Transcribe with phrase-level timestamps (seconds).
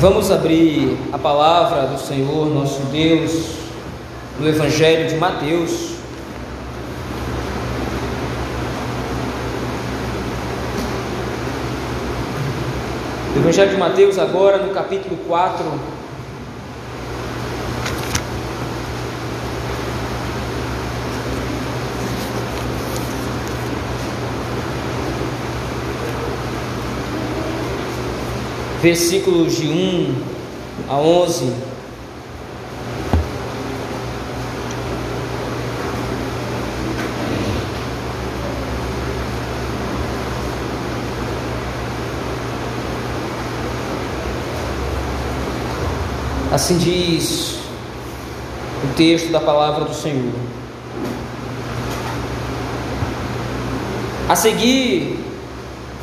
[0.00, 3.56] Vamos abrir a palavra do Senhor nosso Deus
[4.38, 5.94] no Evangelho de Mateus.
[13.36, 15.64] Evangelho de Mateus, agora no capítulo 4.
[28.80, 30.14] Versículos de 1
[30.88, 31.52] a 11.
[46.50, 47.58] Assim diz
[48.84, 50.32] o texto da palavra do Senhor.
[54.28, 55.17] A seguir,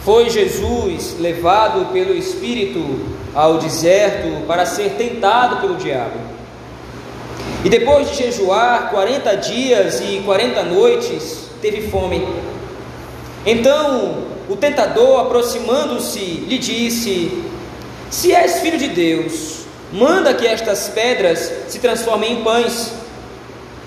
[0.06, 2.80] foi Jesus levado pelo Espírito
[3.34, 6.20] ao deserto para ser tentado pelo diabo.
[7.64, 12.24] E depois de jejuar 40 dias e 40 noites, teve fome.
[13.44, 17.44] Então o tentador, aproximando-se, lhe disse:
[18.12, 22.94] Se és filho de Deus, manda que estas pedras se transformem em pães.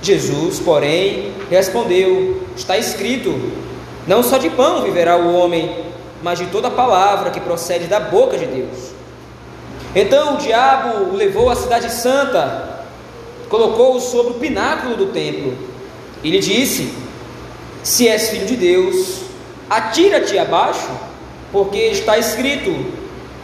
[0.03, 3.33] Jesus, porém, respondeu: Está escrito:
[4.05, 5.88] Não só de pão viverá o homem,
[6.23, 8.93] mas de toda palavra que procede da boca de Deus.
[9.95, 12.85] Então o diabo o levou à cidade santa,
[13.49, 15.57] colocou-o sobre o pináculo do templo
[16.23, 16.93] e lhe disse:
[17.83, 19.21] Se és filho de Deus,
[19.69, 20.91] atira-te abaixo,
[21.53, 22.75] porque está escrito: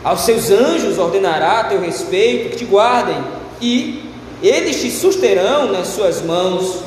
[0.03, 3.17] Aos seus anjos ordenará a teu respeito que te guardem,
[3.61, 4.11] e
[4.43, 6.81] eles te susterão nas suas mãos,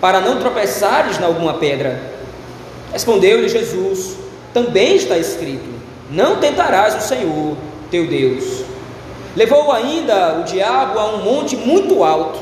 [0.00, 2.12] para não tropeçares em alguma pedra.
[2.92, 4.16] Respondeu-lhe Jesus:
[4.52, 5.68] também está escrito:
[6.10, 7.56] Não tentarás o Senhor
[7.90, 8.64] teu Deus.
[9.34, 12.38] Levou ainda o diabo a um monte muito alto,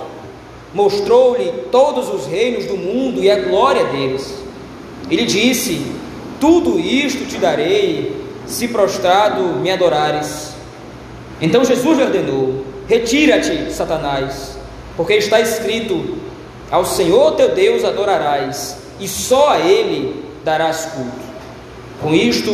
[0.74, 4.34] mostrou-lhe todos os reinos do mundo e a glória deles.
[5.08, 5.86] Ele disse:
[6.40, 10.52] Tudo isto te darei, se prostrado me adorares.
[11.40, 14.58] Então Jesus lhe ordenou: Retira-te, Satanás,
[14.96, 16.16] porque está escrito:
[16.70, 21.29] Ao Senhor teu Deus adorarás, e só a Ele darás culto.
[22.00, 22.50] Com isto,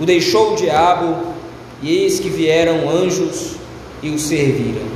[0.00, 1.34] o deixou o diabo,
[1.82, 3.56] e eis que vieram anjos
[4.02, 4.86] e o serviram.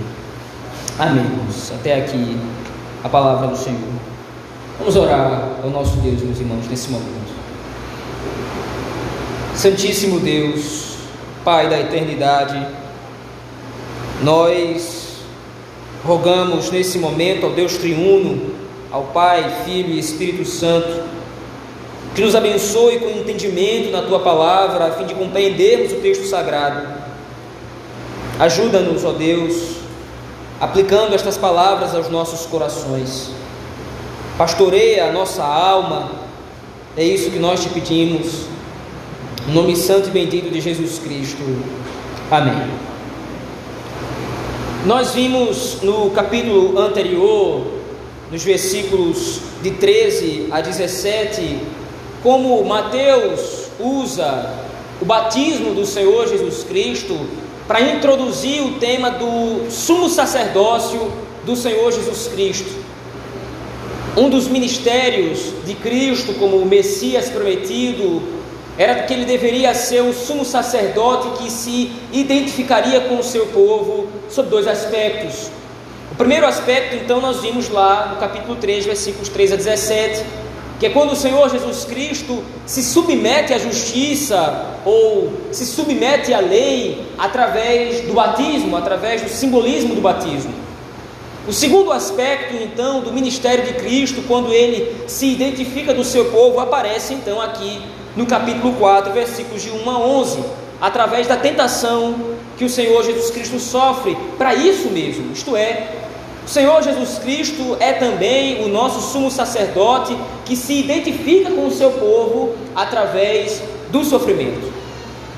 [0.98, 1.26] Amém.
[1.74, 2.36] Até aqui
[3.04, 3.78] a palavra do Senhor.
[4.78, 7.28] Vamos orar ao nosso Deus, meus irmãos, nesse momento.
[9.54, 10.96] Santíssimo Deus,
[11.44, 12.66] Pai da eternidade,
[14.22, 15.18] nós
[16.04, 18.54] rogamos nesse momento ao Deus triuno,
[18.90, 21.07] ao Pai, Filho e Espírito Santo,
[22.18, 26.84] que nos abençoe com entendimento na tua palavra, a fim de compreendermos o texto sagrado.
[28.40, 29.76] Ajuda-nos, ó Deus,
[30.60, 33.30] aplicando estas palavras aos nossos corações.
[34.36, 36.10] Pastoreia a nossa alma,
[36.96, 38.46] é isso que nós te pedimos.
[39.48, 41.44] Em nome santo e bendito de Jesus Cristo.
[42.32, 42.68] Amém.
[44.86, 47.64] Nós vimos no capítulo anterior,
[48.28, 51.77] nos versículos de 13 a 17,
[52.22, 54.54] como Mateus usa
[55.00, 57.16] o batismo do Senhor Jesus Cristo
[57.66, 61.12] para introduzir o tema do sumo sacerdócio
[61.44, 62.88] do Senhor Jesus Cristo.
[64.16, 68.22] Um dos ministérios de Cristo como Messias prometido
[68.76, 74.08] era que ele deveria ser o sumo sacerdote que se identificaria com o seu povo
[74.30, 75.50] sob dois aspectos.
[76.12, 80.24] O primeiro aspecto, então, nós vimos lá no capítulo 3, versículos 3 a 17,
[80.78, 86.40] que é quando o Senhor Jesus Cristo se submete à justiça ou se submete à
[86.40, 90.52] lei através do batismo, através do simbolismo do batismo.
[91.48, 96.60] O segundo aspecto, então, do ministério de Cristo, quando ele se identifica do seu povo,
[96.60, 97.80] aparece então aqui
[98.14, 100.44] no capítulo 4, versículos de 1 a 11,
[100.80, 102.14] através da tentação
[102.56, 106.07] que o Senhor Jesus Cristo sofre para isso mesmo, isto é,
[106.48, 110.16] o Senhor Jesus Cristo é também o nosso sumo sacerdote
[110.46, 114.72] que se identifica com o seu povo através do sofrimento.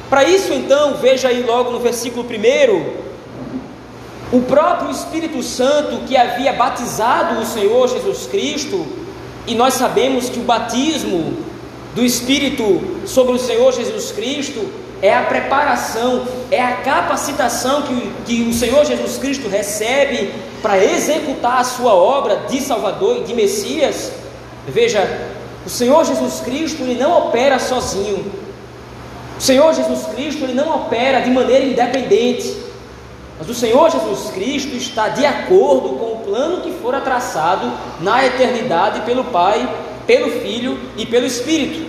[0.08, 6.52] Para isso, então, veja aí logo no versículo 1, o próprio Espírito Santo que havia
[6.52, 8.86] batizado o Senhor Jesus Cristo,
[9.48, 11.38] e nós sabemos que o batismo
[11.92, 14.64] do Espírito sobre o Senhor Jesus Cristo
[15.02, 20.30] é a preparação, é a capacitação que, que o Senhor Jesus Cristo recebe
[20.62, 24.12] para executar a sua obra de Salvador e de Messias.
[24.66, 25.30] Veja,
[25.64, 28.30] o Senhor Jesus Cristo ele não opera sozinho.
[29.38, 32.56] O Senhor Jesus Cristo ele não opera de maneira independente.
[33.38, 38.24] Mas o Senhor Jesus Cristo está de acordo com o plano que fora traçado na
[38.24, 39.66] eternidade pelo Pai,
[40.06, 41.88] pelo Filho e pelo Espírito.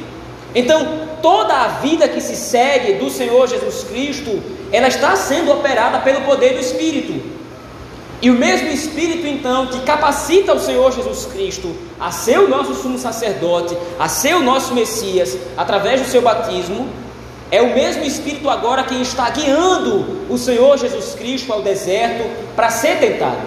[0.55, 4.41] Então, toda a vida que se segue do Senhor Jesus Cristo,
[4.71, 7.30] ela está sendo operada pelo poder do Espírito.
[8.21, 12.75] E o mesmo Espírito, então, que capacita o Senhor Jesus Cristo a ser o nosso
[12.75, 16.87] sumo sacerdote, a ser o nosso Messias, através do seu batismo,
[17.49, 22.69] é o mesmo Espírito agora quem está guiando o Senhor Jesus Cristo ao deserto para
[22.69, 23.41] ser tentado.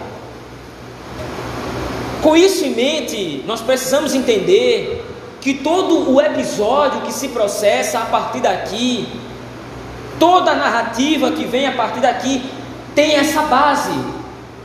[2.21, 5.05] Com isso em mente, nós precisamos entender
[5.41, 9.07] que todo o episódio que se processa a partir daqui,
[10.19, 12.43] toda a narrativa que vem a partir daqui,
[12.95, 14.24] tem essa base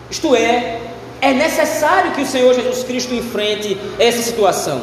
[0.10, 0.80] isto é,
[1.22, 4.82] é necessário que o Senhor Jesus Cristo enfrente essa situação.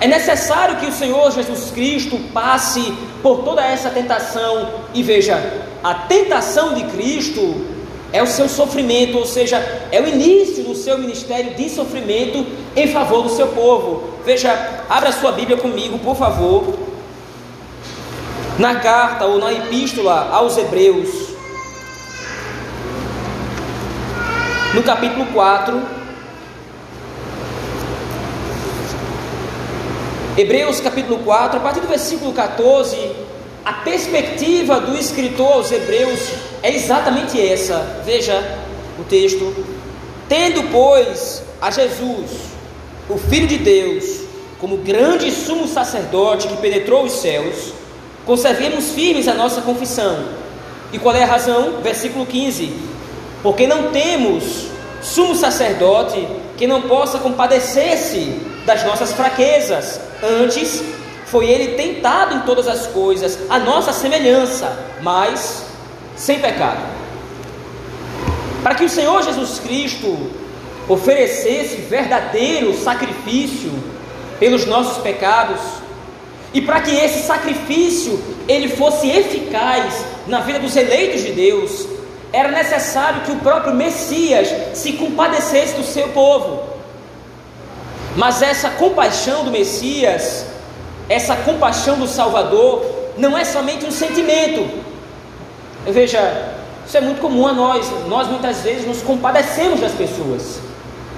[0.00, 2.92] É necessário que o Senhor Jesus Cristo passe
[3.22, 7.66] por toda essa tentação e veja, a tentação de Cristo
[8.12, 9.58] é o seu sofrimento, ou seja,
[9.92, 14.10] é o início do seu ministério de sofrimento em favor do seu povo.
[14.24, 16.74] Veja, abra sua Bíblia comigo, por favor.
[18.58, 21.29] Na carta ou na epístola aos Hebreus,
[24.74, 25.82] no capítulo 4.
[30.36, 32.96] Hebreus capítulo 4, a partir do versículo 14,
[33.64, 36.20] a perspectiva do escritor aos Hebreus
[36.62, 38.02] é exatamente essa.
[38.04, 38.58] Veja
[38.98, 39.52] o texto:
[40.28, 42.30] Tendo, pois, a Jesus,
[43.08, 44.20] o Filho de Deus,
[44.60, 47.72] como grande sumo sacerdote que penetrou os céus,
[48.24, 50.28] conservemos firmes a nossa confissão.
[50.92, 51.80] E qual é a razão?
[51.82, 52.89] Versículo 15:
[53.42, 54.66] porque não temos
[55.02, 56.26] sumo sacerdote
[56.56, 60.00] que não possa compadecer-se das nossas fraquezas.
[60.22, 60.82] Antes,
[61.26, 65.64] foi ele tentado em todas as coisas, a nossa semelhança, mas
[66.16, 66.80] sem pecado.
[68.62, 70.30] Para que o Senhor Jesus Cristo
[70.88, 73.72] oferecesse verdadeiro sacrifício
[74.38, 75.60] pelos nossos pecados,
[76.52, 81.86] e para que esse sacrifício ele fosse eficaz na vida dos eleitos de Deus,
[82.32, 86.62] era necessário que o próprio Messias se compadecesse do seu povo.
[88.16, 90.46] Mas essa compaixão do Messias,
[91.08, 92.84] essa compaixão do Salvador,
[93.16, 94.68] não é somente um sentimento.
[95.86, 96.54] Veja,
[96.86, 97.90] isso é muito comum a nós.
[98.08, 100.60] Nós muitas vezes nos compadecemos das pessoas.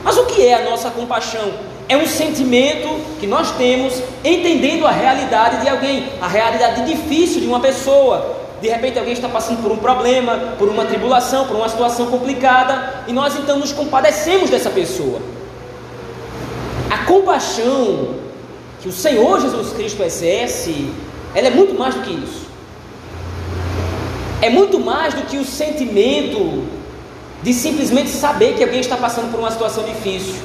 [0.05, 1.53] Mas o que é a nossa compaixão?
[1.88, 2.88] É um sentimento
[3.20, 8.69] que nós temos entendendo a realidade de alguém, a realidade difícil de uma pessoa, de
[8.69, 13.12] repente alguém está passando por um problema, por uma tribulação, por uma situação complicada, e
[13.12, 15.20] nós então nos compadecemos dessa pessoa.
[16.88, 18.14] A compaixão
[18.81, 20.93] que o Senhor Jesus Cristo exerce,
[21.35, 22.47] ela é muito mais do que isso.
[24.41, 26.62] É muito mais do que o sentimento
[27.43, 30.41] de simplesmente saber que alguém está passando por uma situação difícil.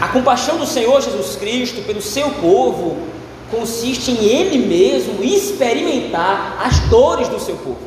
[0.00, 3.14] A compaixão do Senhor Jesus Cristo pelo seu povo
[3.50, 7.78] consiste em ele mesmo experimentar as dores do seu povo.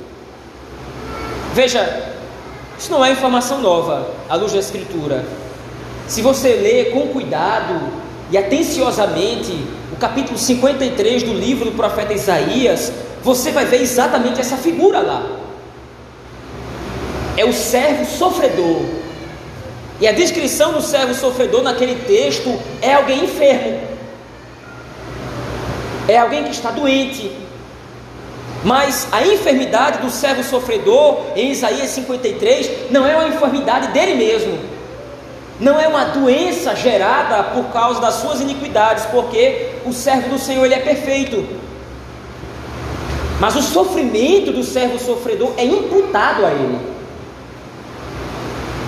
[1.54, 2.13] Veja,
[2.77, 5.25] isso não é informação nova à luz da Escritura.
[6.07, 7.92] Se você ler com cuidado
[8.31, 9.51] e atenciosamente
[9.92, 12.92] o capítulo 53 do livro do profeta Isaías,
[13.24, 15.25] você vai ver exatamente essa figura lá.
[17.35, 18.81] É o servo sofredor.
[19.99, 23.96] E a descrição do servo sofredor naquele texto é alguém enfermo
[26.07, 27.31] é alguém que está doente.
[28.64, 34.57] Mas a enfermidade do servo sofredor, em Isaías 53, não é uma enfermidade dele mesmo.
[35.59, 40.66] Não é uma doença gerada por causa das suas iniquidades, porque o servo do Senhor
[40.66, 41.45] ele é perfeito.
[43.40, 46.96] Mas o sofrimento do servo sofredor é imputado a ele.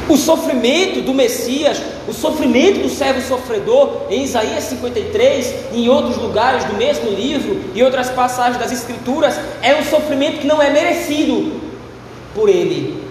[0.09, 6.17] O sofrimento do Messias, o sofrimento do servo sofredor, em Isaías 53 e em outros
[6.17, 10.71] lugares do mesmo livro e outras passagens das Escrituras, é um sofrimento que não é
[10.71, 11.61] merecido
[12.33, 13.03] por ele,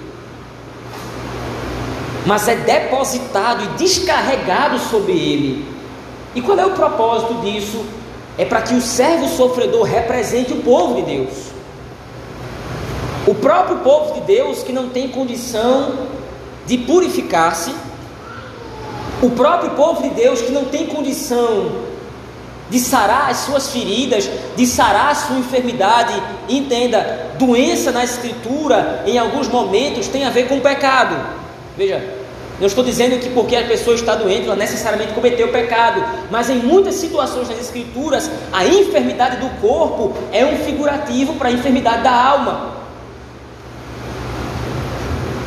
[2.26, 5.64] mas é depositado e descarregado sobre ele.
[6.34, 7.84] E qual é o propósito disso?
[8.36, 11.34] É para que o servo sofredor represente o povo de Deus.
[13.24, 16.17] O próprio povo de Deus que não tem condição
[16.68, 17.74] de purificar-se,
[19.20, 21.88] o próprio povo de Deus que não tem condição
[22.70, 26.12] de sarar as suas feridas, de sarar a sua enfermidade,
[26.48, 31.16] entenda, doença na escritura em alguns momentos tem a ver com pecado.
[31.76, 32.04] Veja,
[32.60, 36.56] não estou dizendo que porque a pessoa está doente ela necessariamente cometeu pecado, mas em
[36.56, 42.12] muitas situações nas escrituras a enfermidade do corpo é um figurativo para a enfermidade da
[42.12, 42.77] alma.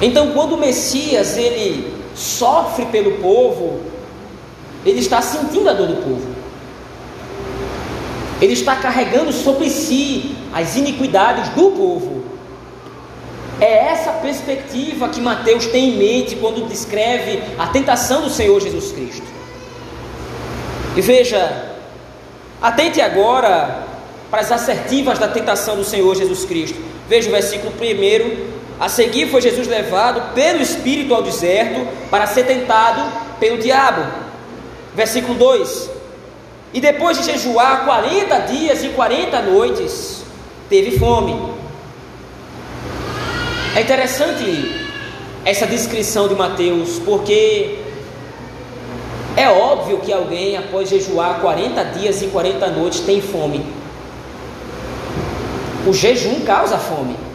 [0.01, 3.81] Então, quando o Messias ele sofre pelo povo,
[4.86, 6.27] ele está sentindo a dor do povo.
[8.41, 12.24] Ele está carregando sobre si as iniquidades do povo.
[13.60, 18.91] É essa perspectiva que Mateus tem em mente quando descreve a tentação do Senhor Jesus
[18.91, 19.27] Cristo.
[20.98, 21.75] E veja,
[22.60, 23.86] atente agora
[24.31, 26.79] para as assertivas da tentação do Senhor Jesus Cristo.
[27.08, 28.61] Veja o versículo 1.
[28.82, 33.00] A seguir foi Jesus levado pelo Espírito ao deserto para ser tentado
[33.40, 34.02] pelo diabo.
[34.96, 35.88] Versículo 2:
[36.74, 40.24] E depois de jejuar 40 dias e 40 noites,
[40.68, 41.54] teve fome.
[43.76, 44.90] É interessante
[45.46, 47.78] essa descrição de Mateus, porque
[49.38, 53.64] é óbvio que alguém, após jejuar 40 dias e 40 noites, tem fome.
[55.86, 57.31] O jejum causa fome.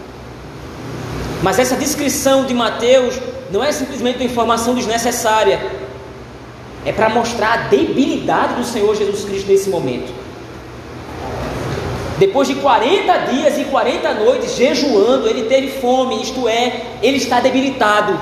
[1.43, 3.15] Mas essa descrição de Mateus
[3.51, 5.61] não é simplesmente uma informação desnecessária,
[6.85, 10.13] é para mostrar a debilidade do Senhor Jesus Cristo nesse momento.
[12.19, 17.41] Depois de 40 dias e 40 noites jejuando, ele teve fome, isto é, ele está
[17.41, 18.19] debilitado.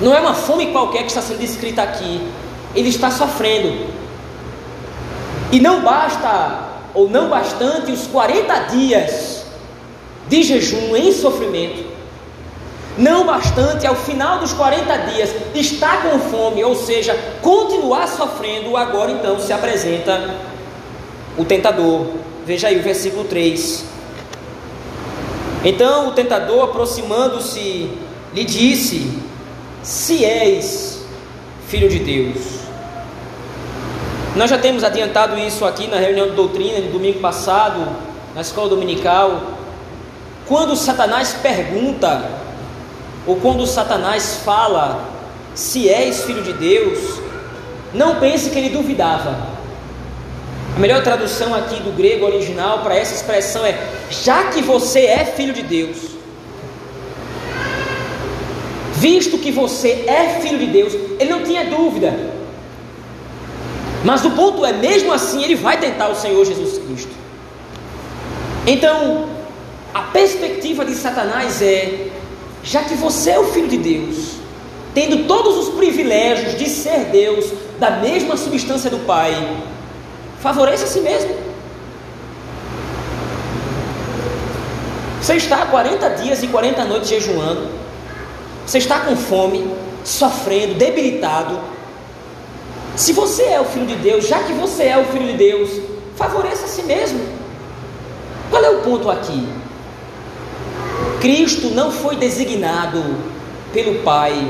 [0.00, 2.20] Não é uma fome qualquer que está sendo descrita aqui,
[2.74, 3.86] ele está sofrendo.
[5.50, 9.33] E não basta, ou não bastante, os 40 dias
[10.28, 11.84] de jejum em sofrimento.
[12.96, 19.10] Não bastante, ao final dos 40 dias, está com fome, ou seja, continuar sofrendo, agora
[19.10, 20.34] então se apresenta
[21.36, 22.06] o tentador.
[22.46, 23.84] Veja aí o versículo 3.
[25.64, 27.90] Então o tentador, aproximando-se,
[28.32, 29.10] lhe disse:
[29.82, 31.04] Se és
[31.66, 32.64] filho de Deus.
[34.36, 37.88] Nós já temos adiantado isso aqui na reunião de doutrina de domingo passado,
[38.34, 39.63] na escola dominical.
[40.46, 42.30] Quando Satanás pergunta,
[43.26, 45.08] ou quando Satanás fala,
[45.54, 47.20] se és filho de Deus,
[47.94, 49.54] não pense que ele duvidava.
[50.76, 53.78] A melhor tradução aqui do grego original para essa expressão é:
[54.10, 55.96] já que você é filho de Deus,
[58.96, 62.34] visto que você é filho de Deus, ele não tinha dúvida.
[64.04, 67.12] Mas o ponto é, mesmo assim, ele vai tentar o Senhor Jesus Cristo.
[68.66, 69.28] Então,
[69.94, 72.08] a perspectiva de Satanás é:
[72.62, 74.32] já que você é o filho de Deus,
[74.92, 77.46] tendo todos os privilégios de ser Deus,
[77.78, 79.32] da mesma substância do Pai,
[80.44, 81.34] Favoreça a si mesmo.
[85.18, 87.66] Você está há 40 dias e 40 noites jejuando.
[88.66, 89.74] Você está com fome,
[90.04, 91.58] sofrendo, debilitado.
[92.94, 95.80] Se você é o filho de Deus, já que você é o filho de Deus,
[96.14, 97.26] favoreça a si mesmo.
[98.50, 99.48] Qual é o ponto aqui?
[101.24, 103.02] Cristo não foi designado
[103.72, 104.46] pelo Pai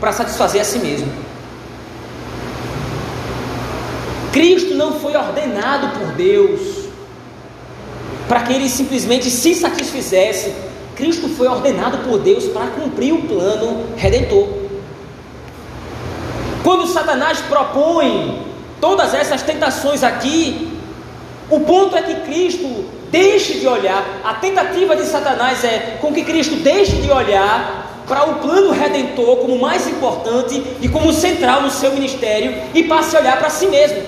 [0.00, 1.12] para satisfazer a si mesmo.
[4.32, 6.88] Cristo não foi ordenado por Deus
[8.26, 10.54] para que ele simplesmente se satisfizesse.
[10.96, 14.48] Cristo foi ordenado por Deus para cumprir o plano redentor.
[16.64, 18.46] Quando Satanás propõe
[18.80, 20.72] todas essas tentações aqui,
[21.50, 26.24] o ponto é que Cristo deixe de olhar, a tentativa de Satanás é com que
[26.24, 31.70] Cristo deixe de olhar para o plano redentor como mais importante e como central no
[31.70, 34.02] seu ministério e passe a olhar para si mesmo.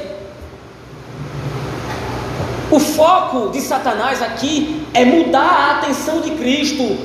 [2.71, 6.97] O foco de Satanás aqui é mudar a atenção de Cristo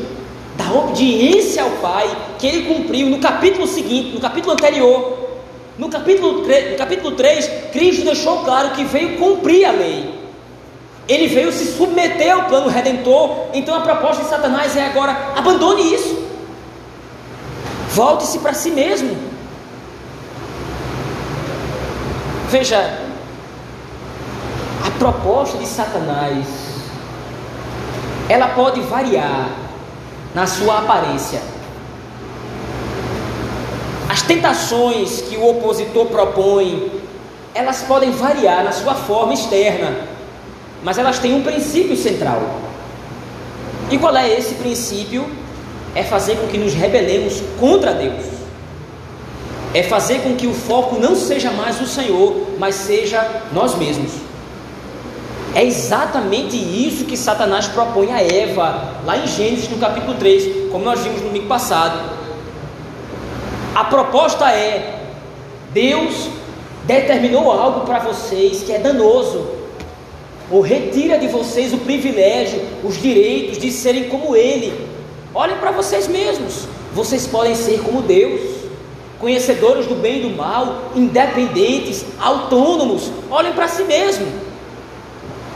[0.56, 5.26] da obediência ao Pai que ele cumpriu no capítulo seguinte, no capítulo anterior.
[5.78, 10.25] No capítulo, 3, no capítulo 3, Cristo deixou claro que veio cumprir a lei.
[11.08, 13.48] Ele veio se submeter ao plano redentor.
[13.54, 16.26] Então a proposta de Satanás é agora: abandone isso.
[17.90, 19.16] Volte-se para si mesmo.
[22.50, 23.00] Veja,
[24.86, 26.46] a proposta de Satanás
[28.28, 29.50] ela pode variar
[30.34, 31.42] na sua aparência.
[34.10, 36.92] As tentações que o opositor propõe,
[37.54, 40.15] elas podem variar na sua forma externa,
[40.86, 42.44] mas elas têm um princípio central.
[43.90, 45.28] E qual é esse princípio?
[45.96, 48.24] É fazer com que nos rebelemos contra Deus.
[49.74, 54.12] É fazer com que o foco não seja mais o Senhor, mas seja nós mesmos.
[55.56, 60.86] É exatamente isso que Satanás propõe a Eva, lá em Gênesis, no capítulo 3, como
[60.86, 61.98] nós vimos no domingo passado.
[63.74, 65.00] A proposta é:
[65.74, 66.30] Deus
[66.84, 69.55] determinou algo para vocês que é danoso,
[70.52, 74.74] ou retira de vocês o privilégio, os direitos de serem como Ele.
[75.34, 76.68] Olhem para vocês mesmos.
[76.94, 78.40] Vocês podem ser como Deus,
[79.20, 83.12] conhecedores do bem e do mal, independentes, autônomos.
[83.30, 84.26] Olhem para si mesmo.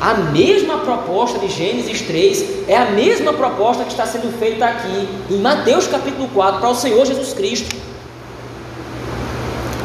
[0.01, 5.07] A mesma proposta de Gênesis 3 é a mesma proposta que está sendo feita aqui
[5.29, 7.75] em Mateus capítulo 4 para o Senhor Jesus Cristo.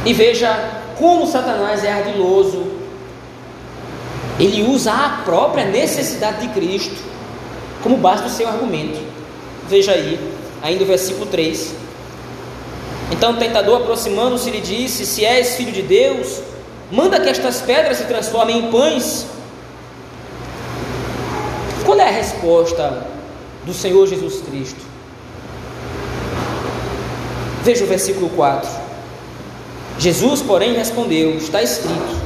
[0.07, 2.74] E veja como Satanás é ardiloso.
[4.39, 6.97] Ele usa a própria necessidade de Cristo
[7.83, 9.01] como base do seu argumento.
[9.69, 10.19] Veja aí,
[10.63, 11.75] ainda o versículo 3.
[13.13, 16.41] Então o tentador, aproximando-se, lhe disse: Se és filho de Deus,
[16.91, 19.27] manda que estas pedras se transformem em pães.
[21.85, 23.07] Qual é a resposta
[23.65, 24.81] do Senhor Jesus Cristo?
[27.63, 28.69] Veja o versículo 4.
[29.99, 32.24] Jesus, porém, respondeu: Está escrito: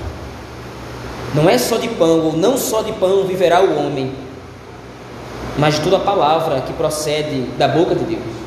[1.35, 4.12] Não é só de pão, ou não só de pão viverá o homem,
[5.58, 8.38] mas de toda a palavra que procede da boca de Deus.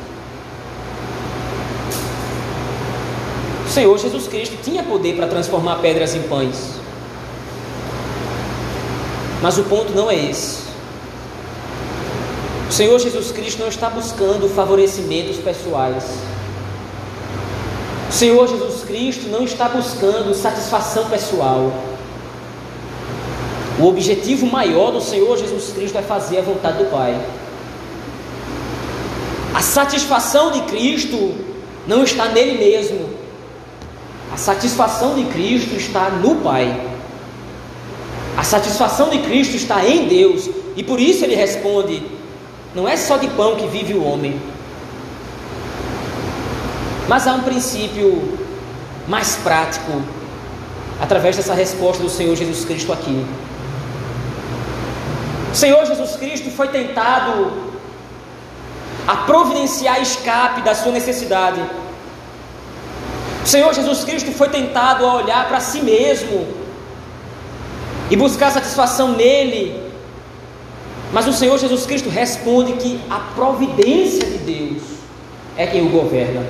[3.65, 6.81] O Senhor Jesus Cristo tinha poder para transformar pedras em pães.
[9.41, 10.63] Mas o ponto não é esse.
[12.69, 16.03] O Senhor Jesus Cristo não está buscando favorecimentos pessoais.
[18.09, 21.71] O Senhor Jesus Cristo não está buscando satisfação pessoal.
[23.81, 27.19] O objetivo maior do Senhor Jesus Cristo é fazer a vontade do Pai.
[29.55, 31.33] A satisfação de Cristo
[31.88, 33.09] não está nele mesmo.
[34.31, 36.79] A satisfação de Cristo está no Pai.
[38.38, 40.47] A satisfação de Cristo está em Deus.
[40.75, 42.03] E por isso ele responde:
[42.75, 44.39] não é só de pão que vive o homem.
[47.07, 48.38] Mas há um princípio
[49.07, 49.91] mais prático
[51.01, 53.25] através dessa resposta do Senhor Jesus Cristo aqui.
[55.51, 57.51] O Senhor Jesus Cristo foi tentado
[59.08, 61.62] a providenciar escape da sua necessidade.
[63.44, 66.48] O Senhor Jesus Cristo foi tentado a olhar para si mesmo
[68.09, 69.92] e buscar satisfação nele
[71.14, 74.81] mas o Senhor Jesus Cristo responde que a providência de Deus
[75.57, 76.42] é quem o governa.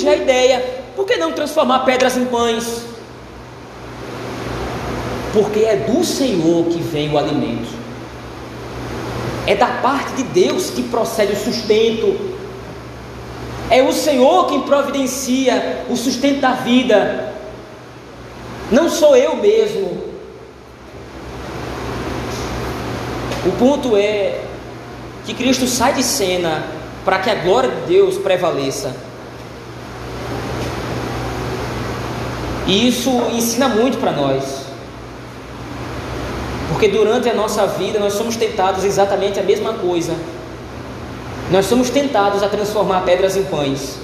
[0.00, 2.82] Surge a ideia: por que não transformar pedras em pães?
[5.32, 7.68] Porque é do Senhor que vem o alimento.
[9.46, 12.18] É da parte de Deus que procede o sustento,
[13.68, 17.32] é o Senhor quem providencia o sustento da vida.
[18.70, 20.10] Não sou eu mesmo.
[23.46, 24.40] O ponto é
[25.24, 26.62] que Cristo sai de cena
[27.04, 29.09] para que a glória de Deus prevaleça.
[32.70, 34.64] E isso ensina muito para nós.
[36.68, 40.14] Porque durante a nossa vida nós somos tentados exatamente a mesma coisa.
[41.50, 43.98] Nós somos tentados a transformar pedras em pães.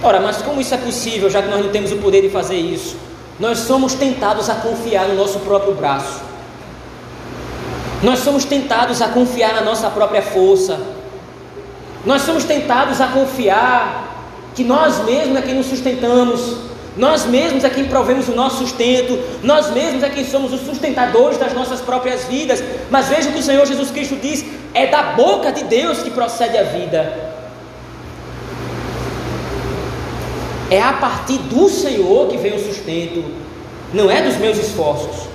[0.00, 2.54] Ora, mas como isso é possível, já que nós não temos o poder de fazer
[2.54, 2.94] isso?
[3.40, 6.20] Nós somos tentados a confiar no nosso próprio braço.
[8.04, 10.78] Nós somos tentados a confiar na nossa própria força.
[12.06, 16.73] Nós somos tentados a confiar que nós mesmos é quem nos sustentamos.
[16.96, 21.38] Nós mesmos é quem provemos o nosso sustento, nós mesmos é quem somos os sustentadores
[21.38, 22.62] das nossas próprias vidas.
[22.90, 26.10] Mas veja o que o Senhor Jesus Cristo diz: é da boca de Deus que
[26.10, 27.34] procede a vida.
[30.70, 33.24] É a partir do Senhor que vem o sustento,
[33.92, 35.33] não é dos meus esforços.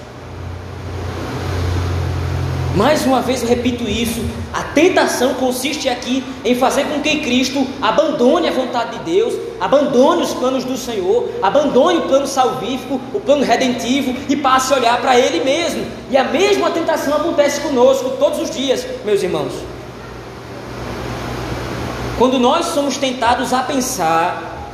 [2.80, 4.22] Mais uma vez eu repito isso:
[4.54, 10.24] a tentação consiste aqui em fazer com que Cristo abandone a vontade de Deus, abandone
[10.24, 15.02] os planos do Senhor, abandone o plano salvífico, o plano redentivo e passe a olhar
[15.02, 15.86] para Ele mesmo.
[16.10, 19.52] E a mesma tentação acontece conosco todos os dias, meus irmãos.
[22.18, 24.72] Quando nós somos tentados a pensar,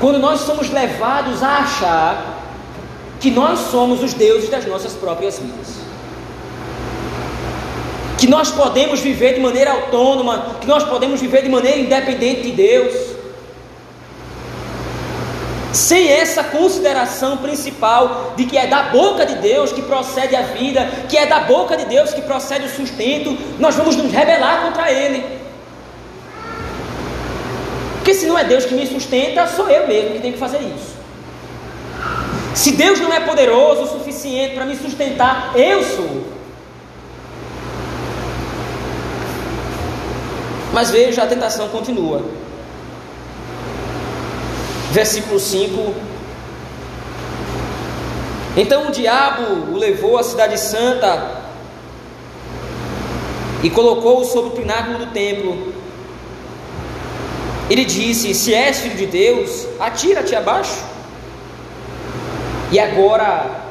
[0.00, 2.40] quando nós somos levados a achar
[3.20, 5.83] que nós somos os deuses das nossas próprias vidas
[8.24, 12.52] que nós podemos viver de maneira autônoma, que nós podemos viver de maneira independente de
[12.52, 12.94] Deus.
[15.74, 20.88] Sem essa consideração principal de que é da boca de Deus que procede a vida,
[21.06, 24.90] que é da boca de Deus que procede o sustento, nós vamos nos rebelar contra
[24.90, 25.22] Ele.
[27.96, 30.60] Porque se não é Deus que me sustenta, sou eu mesmo que tenho que fazer
[30.60, 30.94] isso.
[32.54, 36.33] Se Deus não é poderoso o suficiente para me sustentar, eu sou.
[40.74, 42.20] Mas veja, a tentação continua.
[44.90, 45.94] Versículo 5.
[48.56, 51.42] Então o diabo o levou à cidade santa
[53.62, 55.72] e colocou-o sobre o pináculo do templo.
[57.70, 60.82] Ele disse: Se és filho de Deus, atira-te abaixo.
[62.72, 63.62] E agora,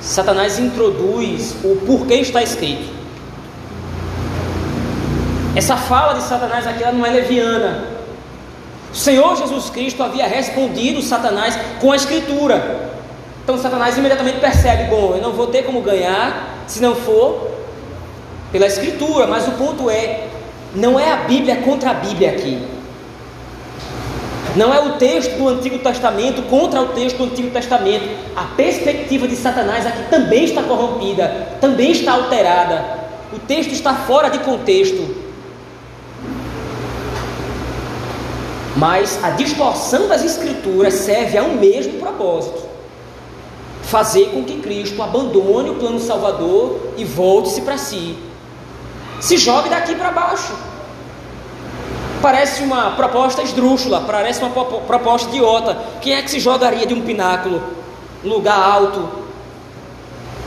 [0.00, 2.99] Satanás introduz o porquê está escrito.
[5.54, 7.84] Essa fala de Satanás aqui ela não é leviana.
[8.92, 12.90] O Senhor Jesus Cristo havia respondido Satanás com a Escritura.
[13.42, 17.50] Então Satanás imediatamente percebe: bom, eu não vou ter como ganhar se não for
[18.52, 19.26] pela Escritura.
[19.26, 20.28] Mas o ponto é:
[20.74, 22.64] não é a Bíblia contra a Bíblia aqui.
[24.56, 28.08] Não é o texto do Antigo Testamento contra o texto do Antigo Testamento.
[28.34, 33.00] A perspectiva de Satanás aqui também está corrompida, também está alterada.
[33.32, 35.19] O texto está fora de contexto.
[38.80, 42.62] Mas a distorção das Escrituras serve a um mesmo propósito:
[43.82, 48.16] fazer com que Cristo abandone o plano salvador e volte-se para si.
[49.20, 50.54] Se jogue daqui para baixo.
[52.22, 55.76] Parece uma proposta esdrúxula, parece uma proposta idiota.
[56.00, 57.62] Quem é que se jogaria de um pináculo,
[58.24, 59.10] lugar alto,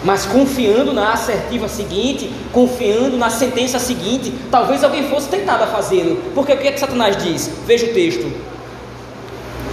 [0.03, 6.21] mas confiando na assertiva seguinte, confiando na sentença seguinte, talvez alguém fosse tentado a fazê-lo.
[6.35, 7.49] Porque o que é que Satanás diz?
[7.65, 8.31] Veja o texto.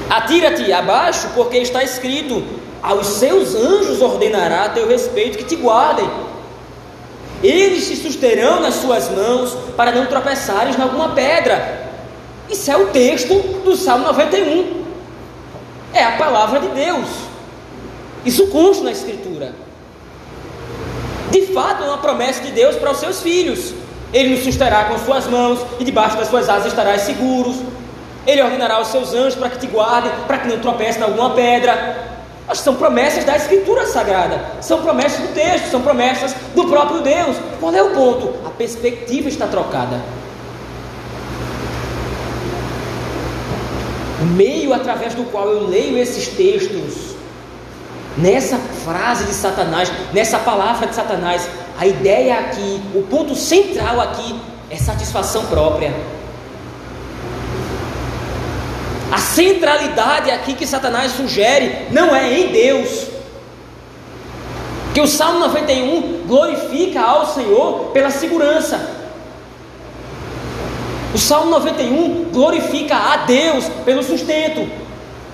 [0.08, 2.42] Atira-te abaixo, porque está escrito:
[2.82, 6.08] aos seus anjos ordenará a teu respeito que te guardem.
[7.42, 11.88] Eles te susterão nas suas mãos para não tropeçares em alguma pedra.
[12.50, 14.84] Isso é o texto do Salmo 91.
[15.92, 17.08] É a palavra de Deus.
[18.24, 19.54] Isso consta na Escritura.
[21.30, 23.72] De fato, é uma promessa de Deus para os seus filhos.
[24.12, 27.56] Ele nos susterá com suas mãos e debaixo das suas asas estarás seguros.
[28.26, 31.30] Ele ordenará os seus anjos para que te guardem, para que não tropece em alguma
[31.30, 32.08] pedra.
[32.46, 37.36] Mas são promessas da Escritura Sagrada, são promessas do texto, são promessas do próprio Deus.
[37.60, 38.34] Qual é o ponto?
[38.44, 40.00] A perspectiva está trocada.
[44.20, 47.09] o meio através do qual eu leio esses textos,
[48.16, 54.38] nessa frase de Satanás, nessa palavra de Satanás, a ideia aqui, o ponto central aqui
[54.68, 55.94] é satisfação própria.
[59.10, 63.06] A centralidade aqui que Satanás sugere não é em Deus.
[64.94, 69.00] Que o Salmo 91 glorifica ao Senhor pela segurança.
[71.12, 74.68] O Salmo 91 glorifica a Deus pelo sustento,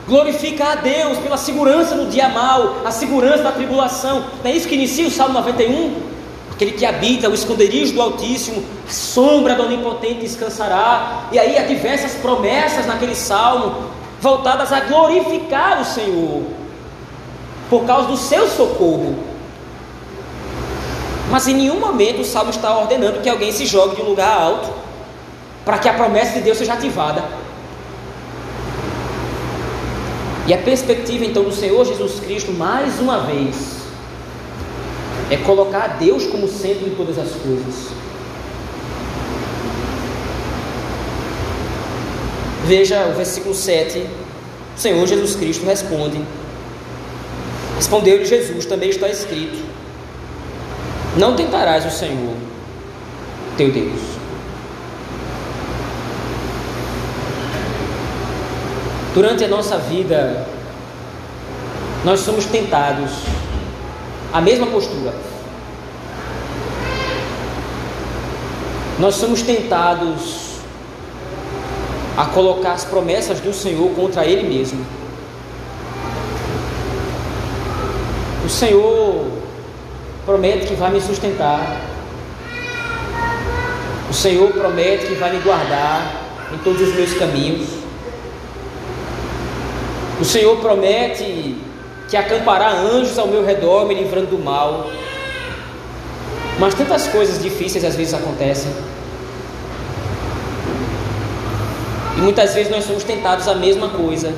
[0.07, 4.25] glorifica a Deus pela segurança no dia mal, a segurança da tribulação.
[4.42, 6.16] Não é isso que inicia o Salmo 91?
[6.53, 11.29] Aquele que habita o esconderijo do Altíssimo, a sombra do Onipotente descansará.
[11.33, 13.90] E aí há diversas promessas naquele salmo,
[14.21, 16.45] voltadas a glorificar o Senhor,
[17.69, 19.16] por causa do seu socorro.
[21.31, 24.40] Mas em nenhum momento o salmo está ordenando que alguém se jogue de um lugar
[24.40, 24.71] alto
[25.64, 27.25] para que a promessa de Deus seja ativada.
[30.46, 33.56] E a perspectiva então do Senhor Jesus Cristo, mais uma vez,
[35.28, 37.88] é colocar Deus como centro de todas as coisas.
[42.64, 44.06] Veja o versículo 7.
[44.76, 46.20] O Senhor Jesus Cristo responde.
[47.76, 49.59] Respondeu-lhe Jesus, também está escrito:
[51.16, 52.35] Não tentarás o Senhor,
[53.56, 54.15] teu Deus.
[59.16, 60.46] Durante a nossa vida,
[62.05, 63.12] nós somos tentados
[64.31, 65.14] a mesma postura.
[68.98, 70.59] Nós somos tentados
[72.14, 74.85] a colocar as promessas do Senhor contra Ele mesmo.
[78.44, 79.31] O Senhor
[80.26, 81.81] promete que vai me sustentar.
[84.11, 87.76] O Senhor promete que vai me guardar em todos os meus caminhos.
[90.20, 91.57] O Senhor promete
[92.09, 94.90] que acampará anjos ao meu redor, me livrando do mal.
[96.59, 98.72] Mas tantas coisas difíceis às vezes acontecem.
[102.16, 104.33] E muitas vezes nós somos tentados a mesma coisa.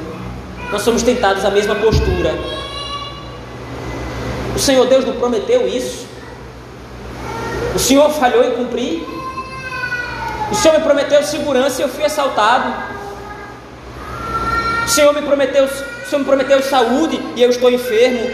[0.72, 2.34] Nós somos tentados a mesma postura.
[4.54, 6.06] O Senhor Deus não prometeu isso?
[7.74, 9.06] O Senhor falhou em cumprir?
[10.50, 12.87] O Senhor me prometeu segurança e eu fui assaltado.
[14.88, 15.68] O Senhor me prometeu,
[16.08, 18.26] Senhor me prometeu saúde e eu estou enfermo.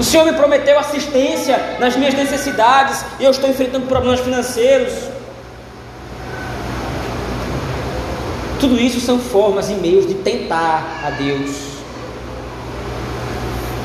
[0.00, 4.94] O Senhor me prometeu assistência nas minhas necessidades e eu estou enfrentando problemas financeiros.
[8.58, 11.50] Tudo isso são formas e meios de tentar a Deus.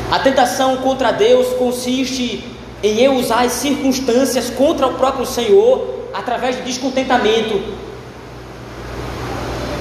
[0.10, 2.50] A tentação contra Deus consiste
[2.82, 7.83] em eu usar as circunstâncias contra o próprio Senhor através de descontentamento.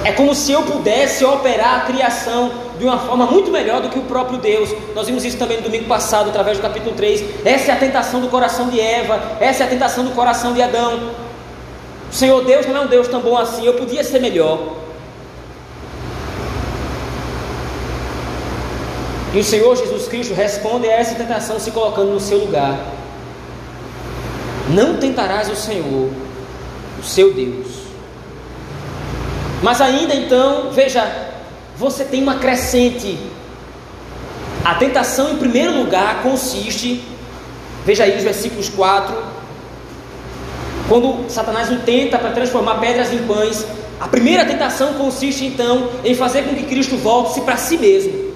[0.05, 3.99] É como se eu pudesse operar a criação de uma forma muito melhor do que
[3.99, 4.69] o próprio Deus.
[4.95, 7.45] Nós vimos isso também no domingo passado, através do capítulo 3.
[7.45, 10.61] Essa é a tentação do coração de Eva, essa é a tentação do coração de
[10.61, 11.11] Adão.
[12.11, 14.83] O Senhor Deus não é um Deus tão bom assim, eu podia ser melhor.
[19.33, 22.79] E o Senhor Jesus Cristo responde a essa tentação se colocando no seu lugar.
[24.69, 26.11] Não tentarás o Senhor,
[26.99, 27.72] o seu Deus.
[29.63, 31.31] Mas ainda então, veja,
[31.77, 33.17] você tem uma crescente.
[34.65, 37.03] A tentação, em primeiro lugar, consiste,
[37.87, 39.17] veja aí os versículos 4,
[40.89, 43.65] quando Satanás o tenta para transformar pedras em pães,
[44.01, 48.33] a primeira tentação consiste então em fazer com que Cristo volte-se para si mesmo.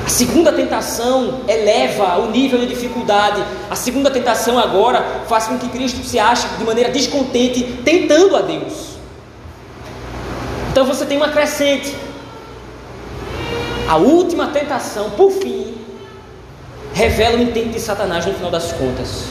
[0.11, 3.43] segunda tentação eleva o nível de dificuldade.
[3.69, 8.41] A segunda tentação agora faz com que Cristo se ache de maneira descontente tentando a
[8.41, 8.91] Deus.
[10.69, 11.95] Então você tem uma crescente.
[13.87, 15.75] A última tentação, por fim,
[16.93, 19.25] revela o intento de Satanás no final das contas.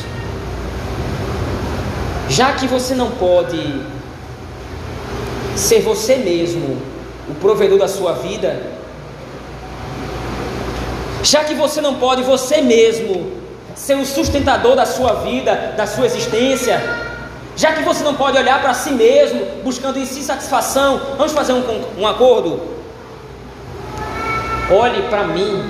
[2.29, 3.83] Já que você não pode
[5.57, 6.79] ser você mesmo
[7.29, 8.80] o provedor da sua vida,
[11.23, 13.33] já que você não pode você mesmo
[13.75, 16.83] ser o sustentador da sua vida, da sua existência,
[17.57, 21.53] já que você não pode olhar para si mesmo, buscando em si satisfação, vamos fazer
[21.53, 21.63] um,
[21.99, 22.61] um acordo?
[24.71, 25.69] Olhe para mim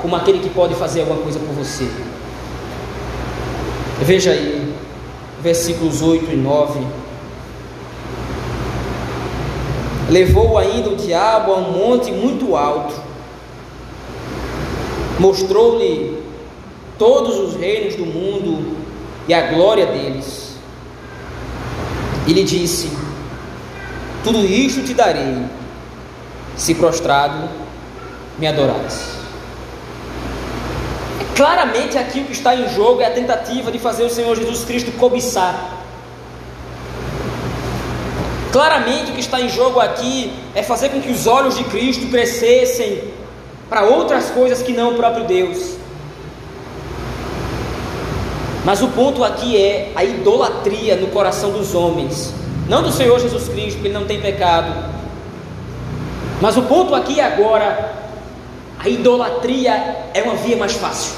[0.00, 1.88] como aquele que pode fazer alguma coisa por você.
[4.00, 4.74] Veja aí,
[5.40, 6.86] versículos 8 e 9.
[10.10, 12.94] Levou ainda o diabo a um monte muito alto,
[15.18, 16.22] mostrou-lhe
[16.98, 18.76] todos os reinos do mundo
[19.28, 20.56] e a glória deles
[22.26, 22.90] e lhe disse:
[24.24, 25.44] Tudo isto te darei,
[26.56, 27.48] se prostrado
[28.38, 29.12] me adorares.
[31.34, 34.64] Claramente aqui o que está em jogo é a tentativa de fazer o Senhor Jesus
[34.64, 35.78] Cristo cobiçar.
[38.52, 42.06] Claramente o que está em jogo aqui é fazer com que os olhos de Cristo
[42.08, 43.02] crescessem
[43.72, 45.78] para outras coisas que não o próprio Deus.
[48.66, 52.34] Mas o ponto aqui é a idolatria no coração dos homens,
[52.68, 54.74] não do Senhor Jesus Cristo, porque ele não tem pecado.
[56.38, 57.94] Mas o ponto aqui agora,
[58.78, 61.14] a idolatria é uma via mais fácil.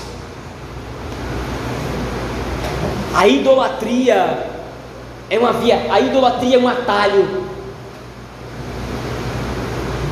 [3.17, 4.47] A idolatria
[5.29, 7.49] é uma via, a idolatria é um atalho.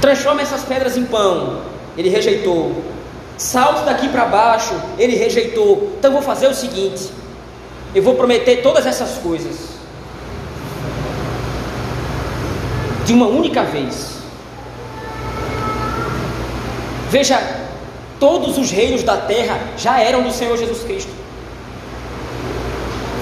[0.01, 1.72] Transforma essas pedras em pão.
[1.97, 2.83] Ele rejeitou.
[3.37, 4.75] Salte daqui para baixo.
[4.99, 5.93] Ele rejeitou.
[5.99, 7.11] Então vou fazer o seguinte:
[7.95, 9.73] eu vou prometer todas essas coisas
[13.05, 14.17] de uma única vez.
[17.11, 17.39] Veja,
[18.19, 21.11] todos os reinos da terra já eram do Senhor Jesus Cristo.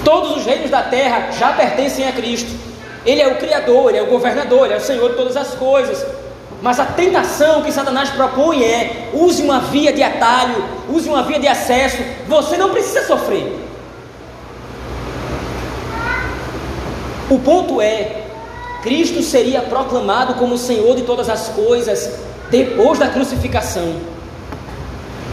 [0.05, 2.51] Todos os reinos da terra já pertencem a Cristo.
[3.05, 5.55] Ele é o Criador, Ele é o governador, Ele é o Senhor de todas as
[5.55, 6.07] coisas.
[6.63, 11.39] Mas a tentação que Satanás propõe é: use uma via de atalho, use uma via
[11.39, 11.99] de acesso.
[12.29, 13.59] Você não precisa sofrer.
[17.31, 18.25] O ponto é:
[18.83, 22.19] Cristo seria proclamado como Senhor de todas as coisas
[22.51, 23.95] depois da crucificação.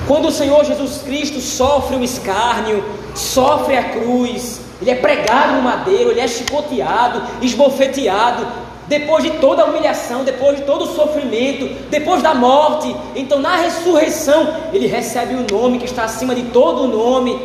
[0.07, 5.61] Quando o Senhor Jesus Cristo sofre o escárnio, sofre a cruz, ele é pregado no
[5.61, 8.47] madeiro, ele é chicoteado, esbofeteado,
[8.87, 13.55] depois de toda a humilhação, depois de todo o sofrimento, depois da morte, então na
[13.57, 17.37] ressurreição, ele recebe o nome que está acima de todo nome,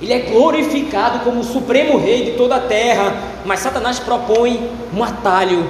[0.00, 5.04] ele é glorificado como o supremo rei de toda a terra, mas Satanás propõe um
[5.04, 5.68] atalho.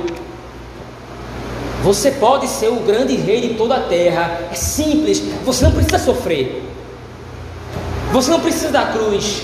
[1.82, 5.98] Você pode ser o grande rei de toda a terra, é simples, você não precisa
[5.98, 6.62] sofrer,
[8.12, 9.42] você não precisa da cruz,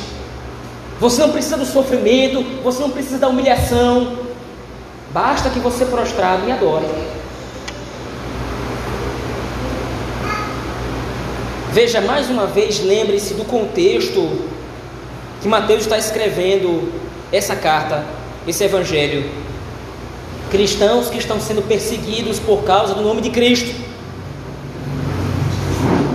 [0.99, 4.30] você não precisa do sofrimento, você não precisa da humilhação,
[5.13, 6.87] basta que você prostrado e adore.
[11.73, 14.49] Veja mais uma vez, lembre-se do contexto
[15.41, 16.93] que Mateus está escrevendo
[17.33, 18.05] essa carta,
[18.47, 19.31] esse evangelho.
[20.51, 23.73] Cristãos que estão sendo perseguidos por causa do nome de Cristo.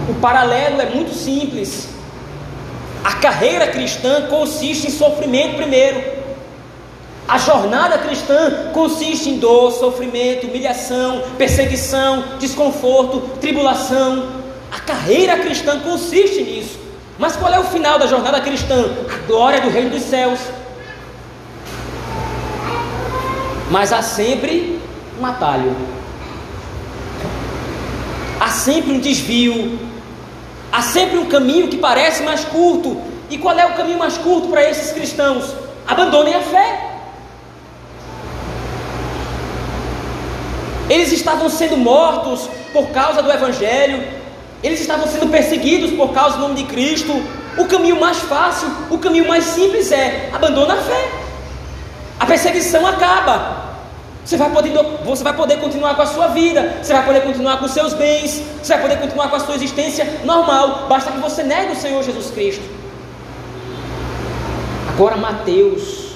[0.10, 1.88] O paralelo é muito simples.
[3.01, 6.24] A carreira cristã consiste em sofrimento primeiro.
[7.27, 14.27] A jornada cristã consiste em dor, sofrimento, humilhação, perseguição, desconforto, tribulação.
[14.71, 16.77] A carreira cristã consiste nisso.
[17.17, 18.85] Mas qual é o final da jornada cristã?
[19.09, 20.39] A glória do reino dos céus.
[23.71, 24.79] Mas há sempre
[25.19, 25.75] um atalho.
[28.39, 29.79] Há sempre um desvio.
[30.71, 33.01] Há sempre um caminho que parece mais curto.
[33.31, 35.55] E qual é o caminho mais curto para esses cristãos?
[35.88, 36.94] Abandonem a fé.
[40.95, 44.01] Eles estavam sendo mortos por causa do Evangelho,
[44.63, 47.12] eles estavam sendo perseguidos por causa do nome de Cristo.
[47.58, 51.12] O caminho mais fácil, o caminho mais simples é abandona a fé.
[52.17, 53.65] A perseguição acaba.
[54.23, 54.71] Você vai, poder,
[55.03, 57.93] você vai poder continuar com a sua vida, você vai poder continuar com os seus
[57.93, 61.75] bens, você vai poder continuar com a sua existência normal, basta que você negue o
[61.75, 62.63] Senhor Jesus Cristo.
[64.89, 66.13] Agora, Mateus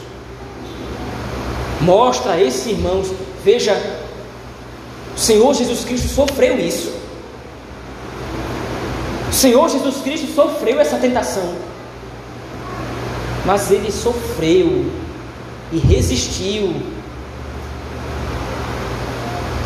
[1.81, 3.11] mostra a esses irmãos,
[3.43, 3.73] veja
[5.19, 6.93] o Senhor Jesus Cristo sofreu isso.
[9.29, 11.55] O Senhor Jesus Cristo sofreu essa tentação.
[13.45, 14.89] Mas ele sofreu
[15.73, 16.73] e resistiu.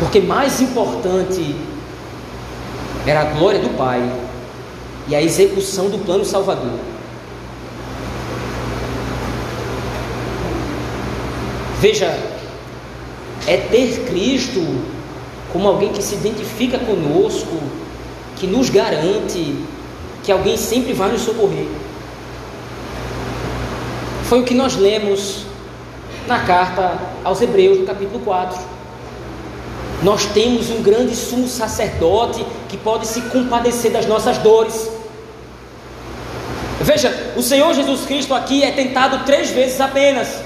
[0.00, 1.54] Porque mais importante
[3.06, 4.02] era a glória do Pai
[5.06, 6.80] e a execução do plano salvador.
[11.80, 12.06] Veja,
[13.46, 14.93] é ter Cristo
[15.54, 17.56] como alguém que se identifica conosco,
[18.34, 19.54] que nos garante
[20.24, 21.68] que alguém sempre vai nos socorrer.
[24.24, 25.44] Foi o que nós lemos
[26.26, 28.60] na carta aos Hebreus, no capítulo 4.
[30.02, 34.90] Nós temos um grande sumo sacerdote que pode se compadecer das nossas dores.
[36.80, 40.36] Veja, o Senhor Jesus Cristo aqui é tentado três vezes apenas.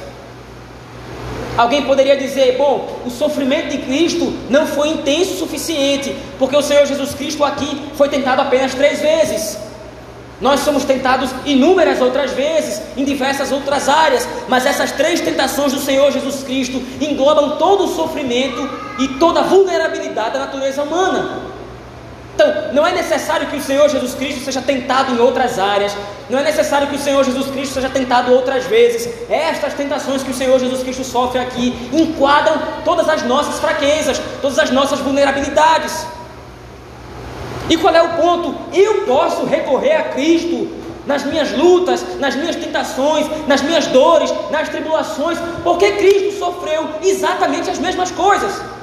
[1.59, 6.63] Alguém poderia dizer: bom, o sofrimento de Cristo não foi intenso o suficiente, porque o
[6.63, 9.59] Senhor Jesus Cristo aqui foi tentado apenas três vezes.
[10.41, 15.81] Nós somos tentados inúmeras outras vezes, em diversas outras áreas, mas essas três tentações do
[15.81, 21.48] Senhor Jesus Cristo englobam todo o sofrimento e toda a vulnerabilidade da natureza humana.
[22.39, 25.93] Então, não é necessário que o Senhor Jesus Cristo seja tentado em outras áreas,
[26.31, 29.13] não é necessário que o Senhor Jesus Cristo seja tentado outras vezes.
[29.29, 34.57] Estas tentações que o Senhor Jesus Cristo sofre aqui enquadram todas as nossas fraquezas, todas
[34.57, 36.07] as nossas vulnerabilidades.
[37.69, 38.55] E qual é o ponto?
[38.73, 40.69] Eu posso recorrer a Cristo
[41.09, 47.69] nas minhas lutas, nas minhas tentações, nas minhas dores, nas tribulações, porque Cristo sofreu exatamente
[47.69, 48.78] as mesmas coisas.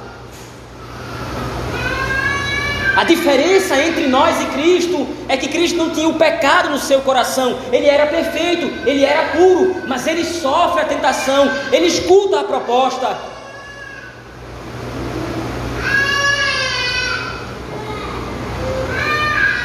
[2.96, 7.02] A diferença entre nós e Cristo é que Cristo não tinha o pecado no seu
[7.02, 12.44] coração, ele era perfeito, ele era puro, mas ele sofre a tentação, ele escuta a
[12.44, 13.18] proposta.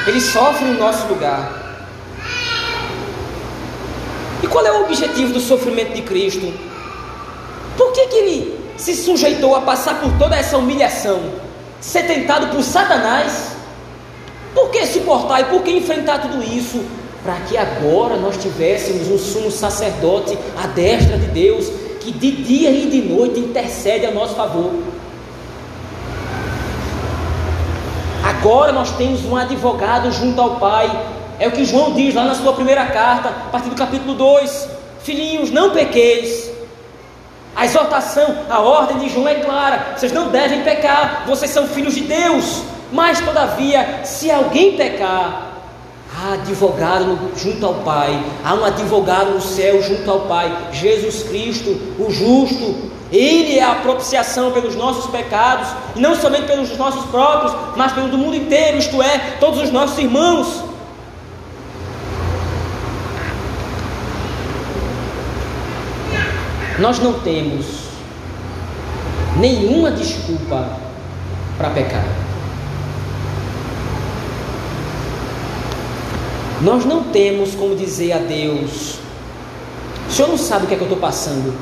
[0.05, 1.53] Ele sofre no nosso lugar.
[4.43, 6.53] E qual é o objetivo do sofrimento de Cristo?
[7.77, 11.50] Por que, que ele se sujeitou a passar por toda essa humilhação?
[11.81, 13.55] Ser tentado por Satanás.
[14.53, 16.83] Por que suportar e por que enfrentar tudo isso?
[17.23, 22.69] Para que agora nós tivéssemos um sumo sacerdote à destra de Deus, que de dia
[22.69, 24.71] e de noite intercede a nosso favor.
[28.23, 30.89] Agora nós temos um advogado junto ao Pai.
[31.39, 34.69] É o que João diz lá na sua primeira carta, a partir do capítulo 2.
[35.03, 36.50] Filhinhos, não pequeis
[37.55, 41.95] a exortação, a ordem de João é clara: vocês não devem pecar, vocês são filhos
[41.95, 42.63] de Deus.
[42.91, 45.51] Mas, todavia, se alguém pecar,
[46.13, 51.69] há advogado junto ao Pai, há um advogado no céu junto ao Pai, Jesus Cristo,
[51.99, 52.91] o justo.
[53.11, 58.07] Ele é a propiciação pelos nossos pecados, e não somente pelos nossos próprios, mas pelo
[58.07, 60.70] do mundo inteiro, isto é, todos os nossos irmãos.
[66.81, 67.65] Nós não temos
[69.39, 70.67] nenhuma desculpa
[71.55, 72.03] para pecar.
[76.63, 78.95] Nós não temos como dizer a Deus:
[80.09, 81.53] o Senhor não sabe o que é que eu estou passando.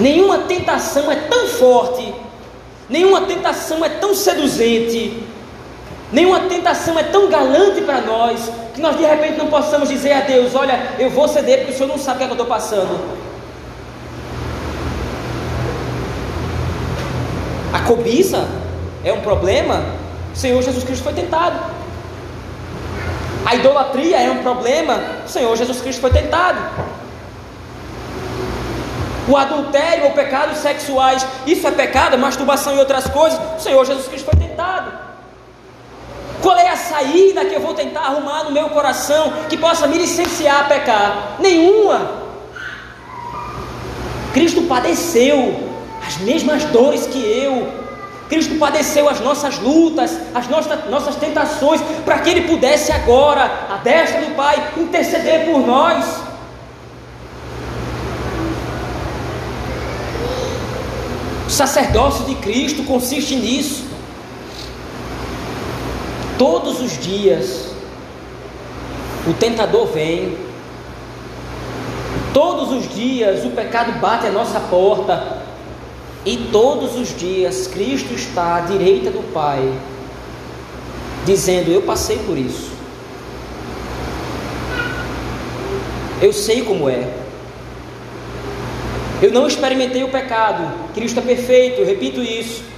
[0.00, 2.12] Nenhuma tentação é tão forte,
[2.90, 5.21] nenhuma tentação é tão seduzente,
[6.12, 10.20] nenhuma tentação é tão galante para nós que nós de repente não possamos dizer a
[10.20, 12.42] Deus: Olha, eu vou ceder porque o Senhor não sabe o que, é que eu
[12.42, 13.00] estou passando.
[17.72, 18.46] A cobiça
[19.04, 19.82] é um problema.
[20.32, 21.58] O Senhor Jesus Cristo foi tentado.
[23.44, 25.00] A idolatria é um problema.
[25.26, 26.58] O Senhor Jesus Cristo foi tentado.
[29.28, 33.38] O adultério ou pecados sexuais, isso é pecado, masturbação e outras coisas.
[33.56, 35.01] O Senhor Jesus Cristo foi tentado.
[36.42, 39.96] Qual é a saída que eu vou tentar arrumar no meu coração que possa me
[39.96, 41.36] licenciar a pecar?
[41.38, 42.20] Nenhuma.
[44.34, 45.70] Cristo padeceu
[46.04, 47.68] as mesmas dores que eu.
[48.28, 53.76] Cristo padeceu as nossas lutas, as nossas, nossas tentações, para que Ele pudesse agora, a
[53.76, 56.04] destra do Pai, interceder por nós.
[61.46, 63.91] O sacerdócio de Cristo consiste nisso.
[66.42, 67.68] Todos os dias,
[69.28, 70.36] o tentador vem,
[72.34, 75.40] todos os dias o pecado bate à nossa porta,
[76.26, 79.72] e todos os dias Cristo está à direita do Pai,
[81.24, 82.72] dizendo: Eu passei por isso.
[86.20, 87.08] Eu sei como é.
[89.22, 90.90] Eu não experimentei o pecado.
[90.92, 92.71] Cristo é perfeito, eu repito isso.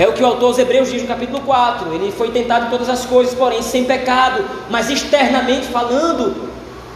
[0.00, 1.92] É o que o autor aos Hebreus diz no capítulo 4.
[1.92, 6.48] Ele foi tentado em todas as coisas, porém sem pecado, mas externamente falando,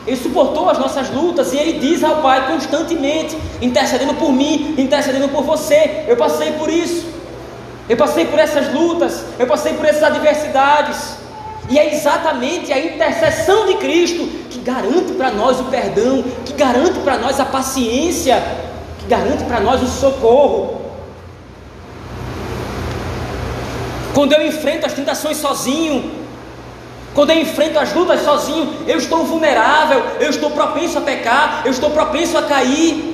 [0.06, 5.28] ele suportou as nossas lutas e ele diz ao Pai constantemente, intercedendo por mim, intercedendo
[5.28, 6.06] por você.
[6.08, 7.04] Eu passei por isso.
[7.90, 11.18] Eu passei por essas lutas, eu passei por essas adversidades.
[11.68, 16.98] E é exatamente a intercessão de Cristo que garante para nós o perdão, que garante
[17.00, 18.42] para nós a paciência,
[18.98, 20.83] que garante para nós o socorro.
[24.14, 26.10] Quando eu enfrento as tentações sozinho,
[27.14, 31.72] quando eu enfrento as lutas sozinho, eu estou vulnerável, eu estou propenso a pecar, eu
[31.72, 33.12] estou propenso a cair.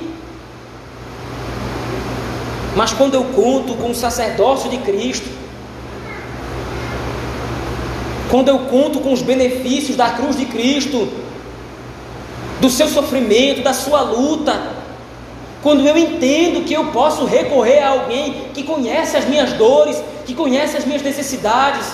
[2.75, 5.27] Mas quando eu conto com o sacerdócio de Cristo,
[8.29, 11.09] quando eu conto com os benefícios da cruz de Cristo,
[12.61, 14.81] do seu sofrimento, da sua luta,
[15.61, 20.33] quando eu entendo que eu posso recorrer a alguém que conhece as minhas dores, que
[20.33, 21.85] conhece as minhas necessidades,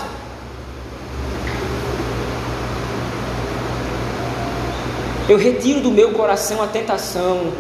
[5.30, 7.51] Eu retiro do meu coração a tentação.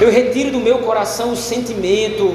[0.00, 2.34] Eu retiro do meu coração o sentimento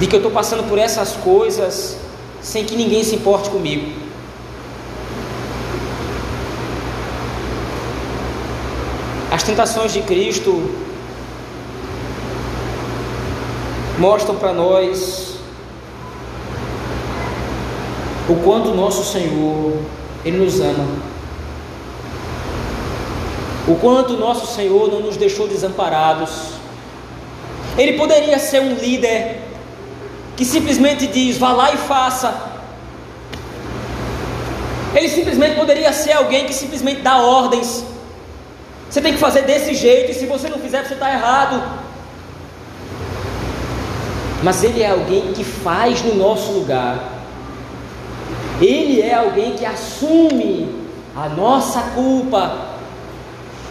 [0.00, 1.98] de que eu estou passando por essas coisas
[2.40, 3.92] sem que ninguém se importe comigo.
[9.30, 10.70] As tentações de Cristo
[13.98, 15.36] mostram para nós
[18.28, 19.76] o quanto nosso Senhor
[20.24, 21.08] ele nos ama
[23.68, 26.30] o quanto nosso Senhor não nos deixou desamparados.
[27.76, 29.42] Ele poderia ser um líder
[30.36, 32.34] que simplesmente diz: vá lá e faça.
[34.94, 37.84] Ele simplesmente poderia ser alguém que simplesmente dá ordens.
[38.88, 41.62] Você tem que fazer desse jeito, e se você não fizer, você está errado.
[44.42, 47.12] Mas ele é alguém que faz no nosso lugar.
[48.60, 50.68] Ele é alguém que assume
[51.14, 52.68] a nossa culpa,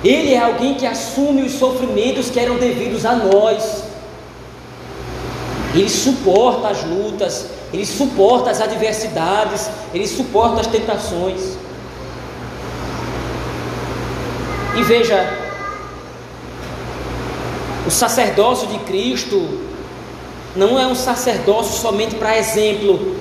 [0.03, 3.84] ele é alguém que assume os sofrimentos que eram devidos a nós.
[5.74, 11.57] Ele suporta as lutas, ele suporta as adversidades, ele suporta as tentações.
[14.78, 15.38] E veja,
[17.86, 19.66] o sacerdócio de Cristo
[20.58, 23.16] não é um sacerdócio somente para exemplo.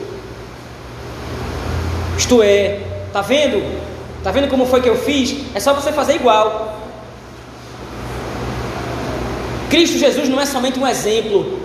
[2.17, 3.63] Isto é, está vendo?
[4.19, 5.37] Está vendo como foi que eu fiz?
[5.55, 6.81] É só você fazer igual.
[9.69, 11.61] Cristo Jesus não é somente um exemplo,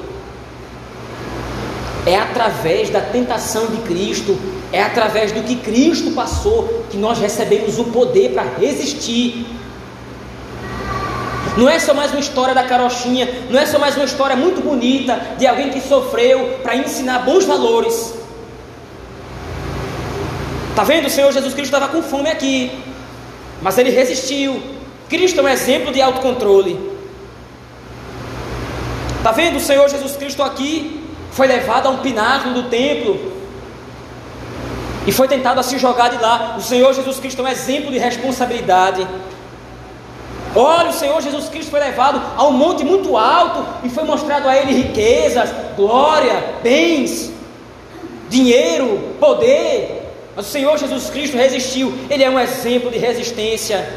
[2.05, 4.37] é através da tentação de Cristo,
[4.71, 9.45] é através do que Cristo passou que nós recebemos o poder para resistir.
[11.57, 14.61] Não é só mais uma história da carochinha, não é só mais uma história muito
[14.61, 18.13] bonita de alguém que sofreu para ensinar bons valores.
[20.69, 21.07] Está vendo?
[21.07, 22.71] O Senhor Jesus Cristo estava com fome aqui,
[23.61, 24.61] mas ele resistiu.
[25.09, 26.79] Cristo é um exemplo de autocontrole.
[29.17, 29.57] Está vendo?
[29.57, 33.31] O Senhor Jesus Cristo aqui foi levado a um pináculo do templo
[35.05, 36.55] e foi tentado a se jogar de lá.
[36.57, 39.05] O Senhor Jesus Cristo é um exemplo de responsabilidade.
[40.55, 44.49] Olha, o Senhor Jesus Cristo foi levado a um monte muito alto e foi mostrado
[44.49, 47.31] a ele riquezas, glória, bens,
[48.29, 50.01] dinheiro, poder.
[50.35, 51.93] Mas o Senhor Jesus Cristo resistiu.
[52.09, 53.87] Ele é um exemplo de resistência.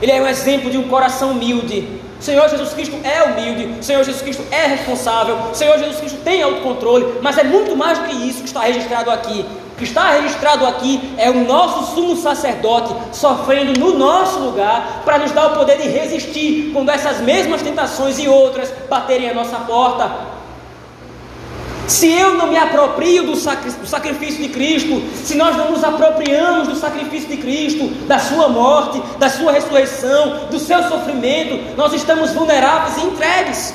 [0.00, 2.00] Ele é um exemplo de um coração humilde.
[2.18, 3.80] O Senhor Jesus Cristo é humilde.
[3.80, 5.36] O Senhor Jesus Cristo é responsável.
[5.50, 7.20] O Senhor Jesus Cristo tem autocontrole.
[7.22, 9.44] Mas é muito mais do que isso que está registrado aqui.
[9.80, 15.32] Que está registrado aqui é o nosso sumo sacerdote sofrendo no nosso lugar para nos
[15.32, 20.28] dar o poder de resistir quando essas mesmas tentações e outras baterem a nossa porta.
[21.88, 26.76] Se eu não me aproprio do, sacrifício de Cristo, se nós não nos apropriamos do
[26.76, 32.98] sacrifício de Cristo, da sua morte, da sua ressurreição, do seu sofrimento, nós estamos vulneráveis
[32.98, 33.74] e entregues.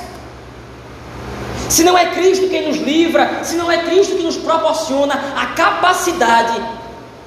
[1.68, 5.46] Se não é Cristo quem nos livra, se não é Cristo que nos proporciona a
[5.46, 6.62] capacidade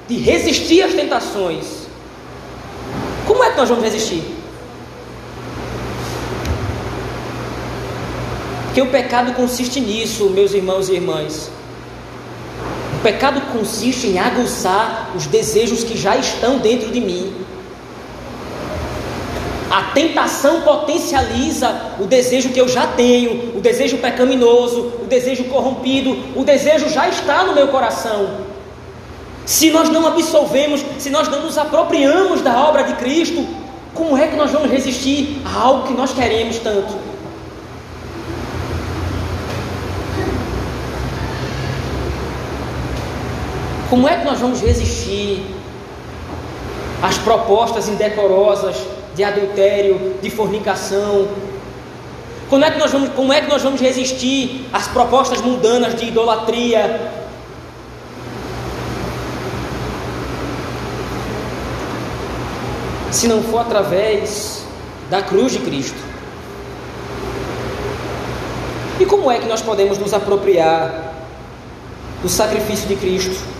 [0.08, 1.88] de resistir às tentações,
[3.26, 4.22] como é que nós vamos resistir?
[8.64, 11.50] Porque o pecado consiste nisso, meus irmãos e irmãs.
[12.98, 17.39] O pecado consiste em aguçar os desejos que já estão dentro de mim
[19.70, 26.10] a tentação potencializa o desejo que eu já tenho, o desejo pecaminoso, o desejo corrompido,
[26.34, 28.50] o desejo já está no meu coração.
[29.46, 33.46] Se nós não absolvemos, se nós não nos apropriamos da obra de Cristo,
[33.94, 36.92] como é que nós vamos resistir a algo que nós queremos tanto?
[43.88, 45.44] Como é que nós vamos resistir
[47.02, 48.76] às propostas indecorosas
[49.20, 51.28] de adultério, de fornicação.
[52.48, 56.06] Como é que nós vamos, como é que nós vamos resistir às propostas mundanas de
[56.06, 57.12] idolatria?
[63.10, 64.64] Se não for através
[65.10, 65.98] da cruz de Cristo.
[68.98, 71.12] E como é que nós podemos nos apropriar
[72.22, 73.59] do sacrifício de Cristo?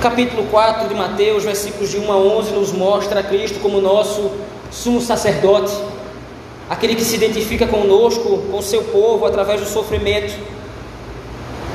[0.00, 4.30] Capítulo 4 de Mateus, versículos de 1 a 11, nos mostra Cristo como nosso
[4.70, 5.76] sumo sacerdote,
[6.70, 10.32] aquele que se identifica conosco, com o seu povo, através do sofrimento,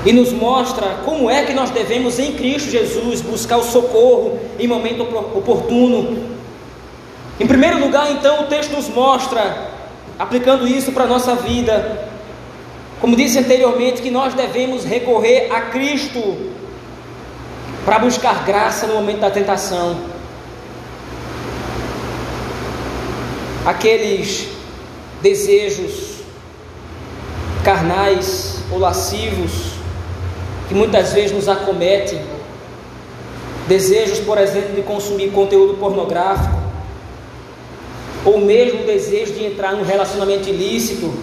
[0.03, 4.67] e nos mostra como é que nós devemos, em Cristo Jesus, buscar o socorro em
[4.67, 5.03] momento
[5.35, 6.35] oportuno.
[7.39, 9.69] Em primeiro lugar, então, o texto nos mostra,
[10.17, 12.07] aplicando isso para a nossa vida,
[12.99, 16.54] como disse anteriormente, que nós devemos recorrer a Cristo
[17.85, 19.95] para buscar graça no momento da tentação.
[23.63, 24.47] Aqueles
[25.21, 26.15] desejos
[27.63, 29.75] carnais ou lascivos
[30.67, 32.21] que muitas vezes nos acometem,
[33.67, 36.55] desejos, por exemplo, de consumir conteúdo pornográfico,
[38.23, 41.13] ou mesmo o desejo de entrar num relacionamento ilícito.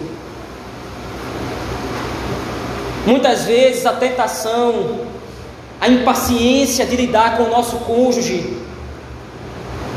[3.05, 5.12] Muitas vezes a tentação
[5.83, 8.57] a impaciência de lidar com o nosso cônjuge,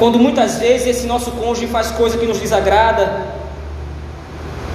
[0.01, 3.25] quando muitas vezes esse nosso cônjuge faz coisa que nos desagrada,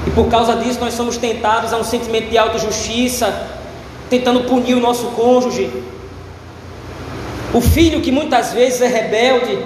[0.07, 3.45] e por causa disso nós somos tentados a um sentimento de autojustiça,
[4.09, 5.69] tentando punir o nosso cônjuge.
[7.53, 9.59] O filho que muitas vezes é rebelde,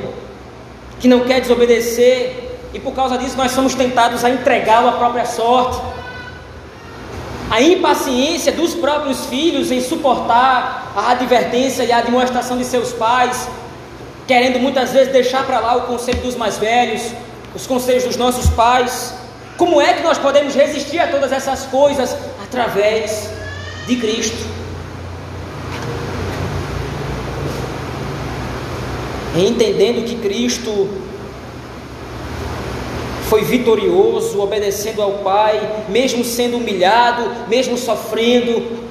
[1.00, 5.26] que não quer desobedecer, e por causa disso nós somos tentados a entregá-lo à própria
[5.26, 5.80] sorte
[7.50, 13.48] a impaciência dos próprios filhos em suportar a advertência e a demonstração de seus pais,
[14.28, 17.04] querendo muitas vezes deixar para lá o conselho dos mais velhos,
[17.54, 19.14] os conselhos dos nossos pais.
[19.58, 22.16] Como é que nós podemos resistir a todas essas coisas?
[22.44, 23.30] Através
[23.88, 24.46] de Cristo.
[29.36, 31.05] Entendendo que Cristo
[33.30, 38.86] foi vitorioso, obedecendo ao Pai, mesmo sendo humilhado, mesmo sofrendo,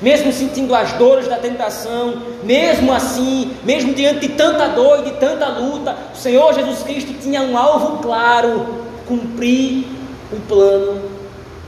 [0.00, 5.16] mesmo sentindo as dores da tentação, mesmo assim, mesmo diante de tanta dor e de
[5.18, 9.86] tanta luta, o Senhor Jesus Cristo tinha um alvo claro: cumprir
[10.32, 11.02] o plano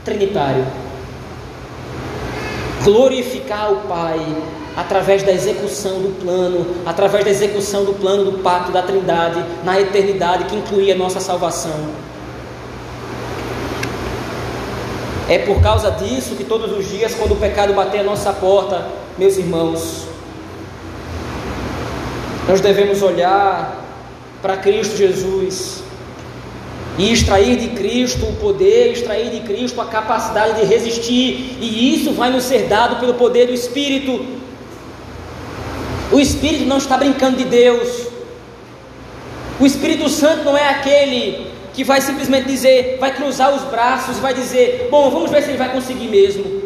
[0.03, 0.65] trinitário.
[2.83, 4.19] Glorificar o Pai
[4.75, 9.79] através da execução do plano, através da execução do plano do pacto da Trindade na
[9.79, 11.89] eternidade que incluía a nossa salvação.
[15.29, 18.85] É por causa disso que todos os dias, quando o pecado bater a nossa porta,
[19.17, 20.07] meus irmãos,
[22.47, 23.81] nós devemos olhar
[24.41, 25.83] para Cristo Jesus
[26.97, 32.11] e extrair de Cristo o poder, extrair de Cristo a capacidade de resistir, e isso
[32.11, 34.40] vai nos ser dado pelo poder do Espírito.
[36.21, 38.07] Espírito não está brincando de Deus.
[39.59, 44.21] O Espírito Santo não é aquele que vai simplesmente dizer, vai cruzar os braços e
[44.21, 46.61] vai dizer: Bom, vamos ver se ele vai conseguir mesmo.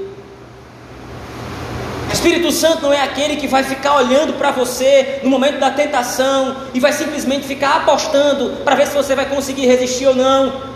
[2.10, 5.70] O Espírito Santo não é aquele que vai ficar olhando para você no momento da
[5.70, 10.76] tentação e vai simplesmente ficar apostando para ver se você vai conseguir resistir ou não.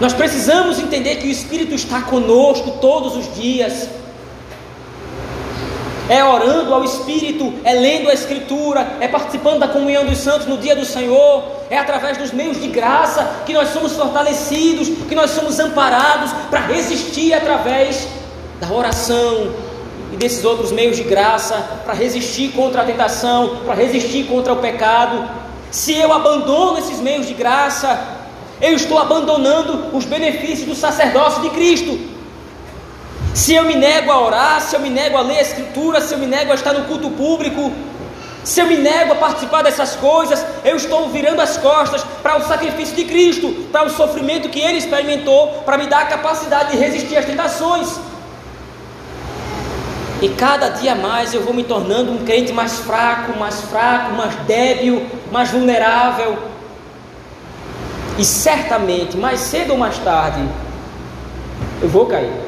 [0.00, 3.88] Nós precisamos entender que o Espírito está conosco todos os dias.
[6.08, 10.56] É orando ao Espírito, é lendo a Escritura, é participando da comunhão dos santos no
[10.56, 15.30] dia do Senhor, é através dos meios de graça que nós somos fortalecidos, que nós
[15.30, 18.06] somos amparados para resistir através
[18.60, 19.52] da oração
[20.12, 21.54] e desses outros meios de graça,
[21.84, 25.28] para resistir contra a tentação, para resistir contra o pecado.
[25.70, 28.16] Se eu abandono esses meios de graça,
[28.60, 32.15] eu estou abandonando os benefícios do sacerdócio de Cristo.
[33.36, 36.14] Se eu me nego a orar, se eu me nego a ler a Escritura, se
[36.14, 37.70] eu me nego a estar no culto público,
[38.42, 42.40] se eu me nego a participar dessas coisas, eu estou virando as costas para o
[42.40, 46.78] sacrifício de Cristo, para o sofrimento que Ele experimentou, para me dar a capacidade de
[46.78, 48.00] resistir às tentações.
[50.22, 54.34] E cada dia mais eu vou me tornando um crente mais fraco, mais fraco, mais
[54.46, 56.38] débil, mais vulnerável.
[58.16, 60.42] E certamente, mais cedo ou mais tarde,
[61.82, 62.45] eu vou cair.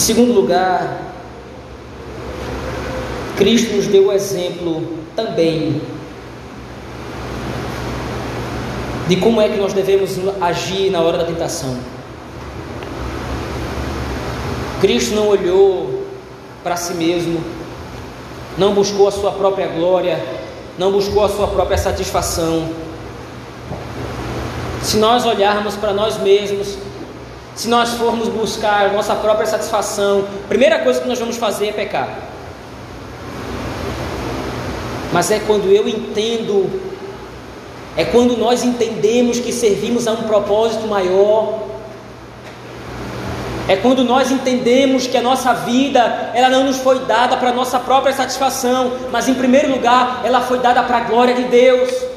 [0.00, 1.02] Segundo lugar,
[3.36, 4.82] Cristo nos deu o exemplo
[5.14, 5.80] também
[9.08, 11.76] de como é que nós devemos agir na hora da tentação.
[14.80, 16.04] Cristo não olhou
[16.62, 17.40] para si mesmo,
[18.56, 20.24] não buscou a sua própria glória,
[20.78, 22.68] não buscou a sua própria satisfação.
[24.82, 26.78] Se nós olharmos para nós mesmos,
[27.54, 31.72] se nós formos buscar nossa própria satisfação, a primeira coisa que nós vamos fazer é
[31.72, 32.08] pecar.
[35.12, 36.70] Mas é quando eu entendo,
[37.96, 41.70] é quando nós entendemos que servimos a um propósito maior,
[43.70, 47.78] é quando nós entendemos que a nossa vida, ela não nos foi dada para nossa
[47.78, 52.09] própria satisfação, mas em primeiro lugar, ela foi dada para a glória de Deus.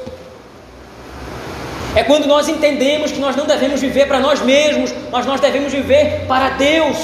[1.95, 5.71] É quando nós entendemos que nós não devemos viver para nós mesmos, mas nós devemos
[5.71, 6.97] viver para Deus.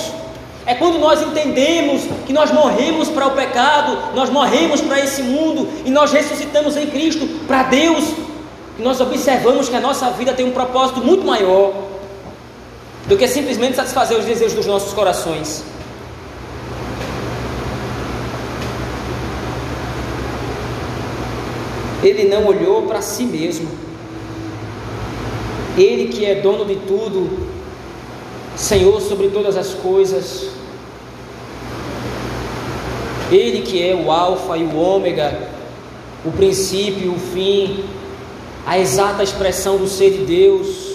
[0.66, 5.68] É quando nós entendemos que nós morremos para o pecado, nós morremos para esse mundo
[5.86, 8.04] e nós ressuscitamos em Cristo para Deus.
[8.80, 11.74] Nós observamos que a nossa vida tem um propósito muito maior
[13.08, 15.64] do que simplesmente satisfazer os desejos dos nossos corações.
[22.02, 23.89] Ele não olhou para si mesmo.
[25.78, 27.48] Ele que é dono de tudo,
[28.56, 30.50] Senhor sobre todas as coisas.
[33.32, 35.50] Ele que é o Alfa e o Ômega,
[36.26, 37.84] o princípio e o fim,
[38.66, 40.90] a exata expressão do ser de Deus.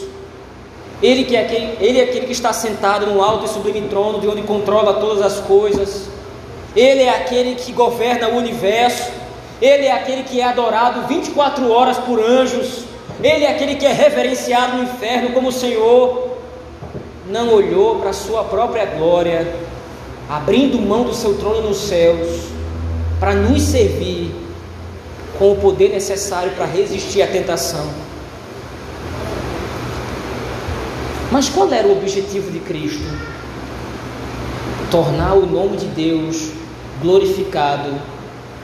[1.02, 4.20] Ele que é aquele, ele é aquele que está sentado no alto e sublime trono,
[4.20, 6.08] de onde controla todas as coisas.
[6.74, 9.10] Ele é aquele que governa o universo.
[9.62, 12.84] Ele é aquele que é adorado 24 horas por anjos.
[13.22, 16.36] Ele é aquele que é reverenciado no inferno como o Senhor.
[17.28, 19.54] Não olhou para a sua própria glória,
[20.28, 22.48] abrindo mão do seu trono nos céus,
[23.18, 24.34] para nos servir
[25.38, 27.88] com o poder necessário para resistir à tentação.
[31.32, 33.02] Mas qual era o objetivo de Cristo?
[34.90, 36.50] Tornar o nome de Deus
[37.02, 37.90] glorificado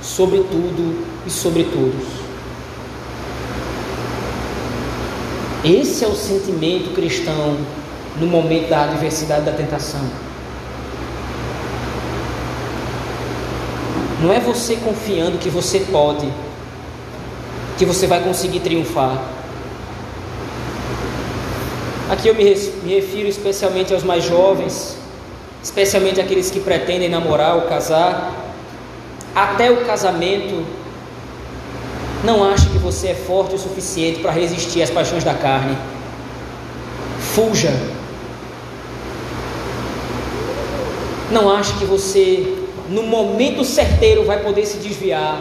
[0.00, 2.19] sobre tudo e sobre todos.
[5.64, 7.58] Esse é o sentimento cristão
[8.18, 10.00] no momento da adversidade da tentação.
[14.22, 16.26] Não é você confiando que você pode,
[17.76, 19.22] que você vai conseguir triunfar.
[22.10, 22.44] Aqui eu me,
[22.82, 24.96] me refiro especialmente aos mais jovens,
[25.62, 28.32] especialmente aqueles que pretendem namorar ou casar.
[29.34, 30.64] Até o casamento
[32.22, 35.76] não ache que você é forte o suficiente para resistir às paixões da carne.
[37.34, 37.72] Fuja.
[41.30, 45.40] Não ache que você, no momento certeiro, vai poder se desviar.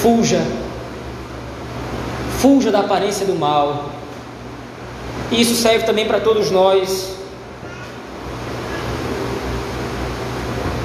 [0.00, 0.42] Fuja.
[2.38, 3.90] Fuja da aparência do mal.
[5.32, 7.21] Isso serve também para todos nós.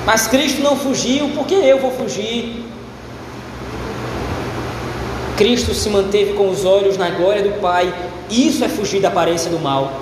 [0.07, 2.63] Mas Cristo não fugiu, por que eu vou fugir?
[5.35, 7.93] Cristo se manteve com os olhos na glória do Pai,
[8.31, 9.99] isso é fugir da aparência do mal.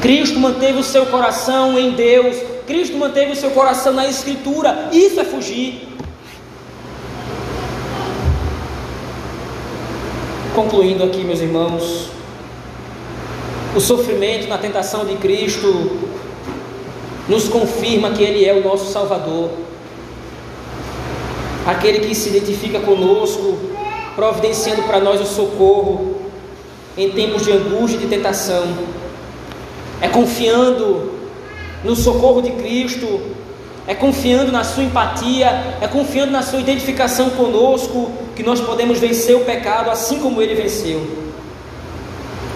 [0.00, 5.18] Cristo manteve o seu coração em Deus, Cristo manteve o seu coração na Escritura, isso
[5.18, 5.88] é fugir.
[10.54, 12.08] Concluindo aqui, meus irmãos,
[13.74, 16.07] o sofrimento na tentação de Cristo
[17.28, 19.50] nos confirma que Ele é o nosso Salvador,
[21.66, 23.58] aquele que se identifica conosco,
[24.16, 26.16] providenciando para nós o socorro,
[26.96, 28.64] em tempos de angústia e de tentação.
[30.00, 31.12] É confiando
[31.84, 33.20] no socorro de Cristo,
[33.86, 39.36] é confiando na sua empatia, é confiando na sua identificação conosco que nós podemos vencer
[39.36, 41.00] o pecado assim como ele venceu.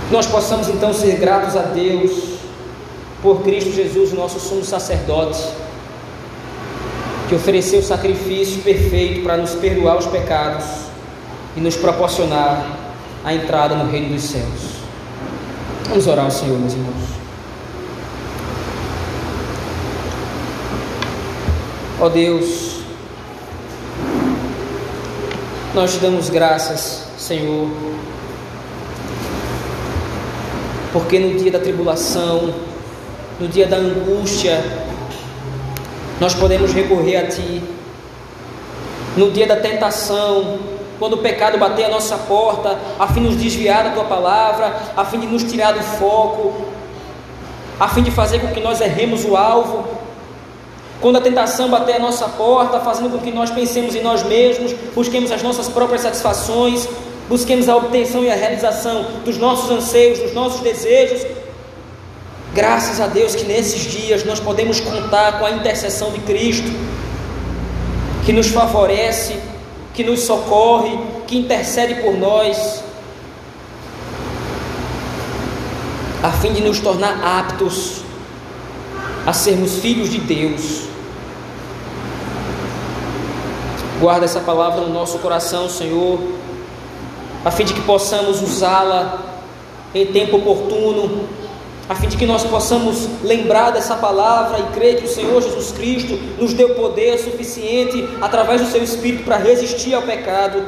[0.08, 2.41] Que nós possamos então ser gratos a Deus
[3.22, 5.40] por Cristo Jesus, nosso sumo sacerdote,
[7.28, 10.64] que ofereceu o sacrifício perfeito para nos perdoar os pecados
[11.56, 12.66] e nos proporcionar
[13.24, 14.82] a entrada no reino dos céus.
[15.88, 17.22] Vamos orar ao Senhor, meus irmãos.
[22.00, 22.80] Ó oh Deus,
[25.72, 27.68] nós te damos graças, Senhor,
[30.92, 32.71] porque no dia da tribulação,
[33.42, 34.62] no dia da angústia,
[36.20, 37.60] nós podemos recorrer a Ti.
[39.16, 40.60] No dia da tentação,
[40.96, 44.72] quando o pecado bater a nossa porta, a fim de nos desviar da Tua palavra,
[44.96, 46.66] a fim de nos tirar do foco,
[47.80, 49.88] a fim de fazer com que nós erremos o alvo,
[51.00, 54.72] quando a tentação bater a nossa porta, fazendo com que nós pensemos em nós mesmos,
[54.94, 56.88] busquemos as nossas próprias satisfações,
[57.28, 61.41] busquemos a obtenção e a realização dos nossos anseios, dos nossos desejos.
[62.54, 66.70] Graças a Deus que nesses dias nós podemos contar com a intercessão de Cristo,
[68.26, 69.38] que nos favorece,
[69.94, 72.84] que nos socorre, que intercede por nós,
[76.22, 78.02] a fim de nos tornar aptos
[79.26, 80.82] a sermos filhos de Deus.
[83.98, 86.20] Guarda essa palavra no nosso coração, Senhor,
[87.44, 89.22] a fim de que possamos usá-la
[89.94, 91.26] em tempo oportuno,
[91.92, 95.72] a fim de que nós possamos lembrar dessa palavra e crer que o Senhor Jesus
[95.72, 100.64] Cristo nos deu poder suficiente através do seu Espírito para resistir ao pecado.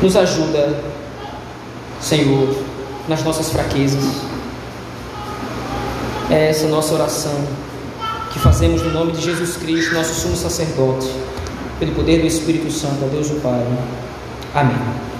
[0.00, 0.78] Nos ajuda,
[2.00, 2.54] Senhor,
[3.08, 4.04] nas nossas fraquezas.
[6.30, 7.34] É essa nossa oração
[8.32, 11.10] que fazemos no nome de Jesus Cristo, nosso sumo sacerdote,
[11.80, 13.66] pelo poder do Espírito Santo, a Deus o Pai.
[14.54, 15.13] Amém.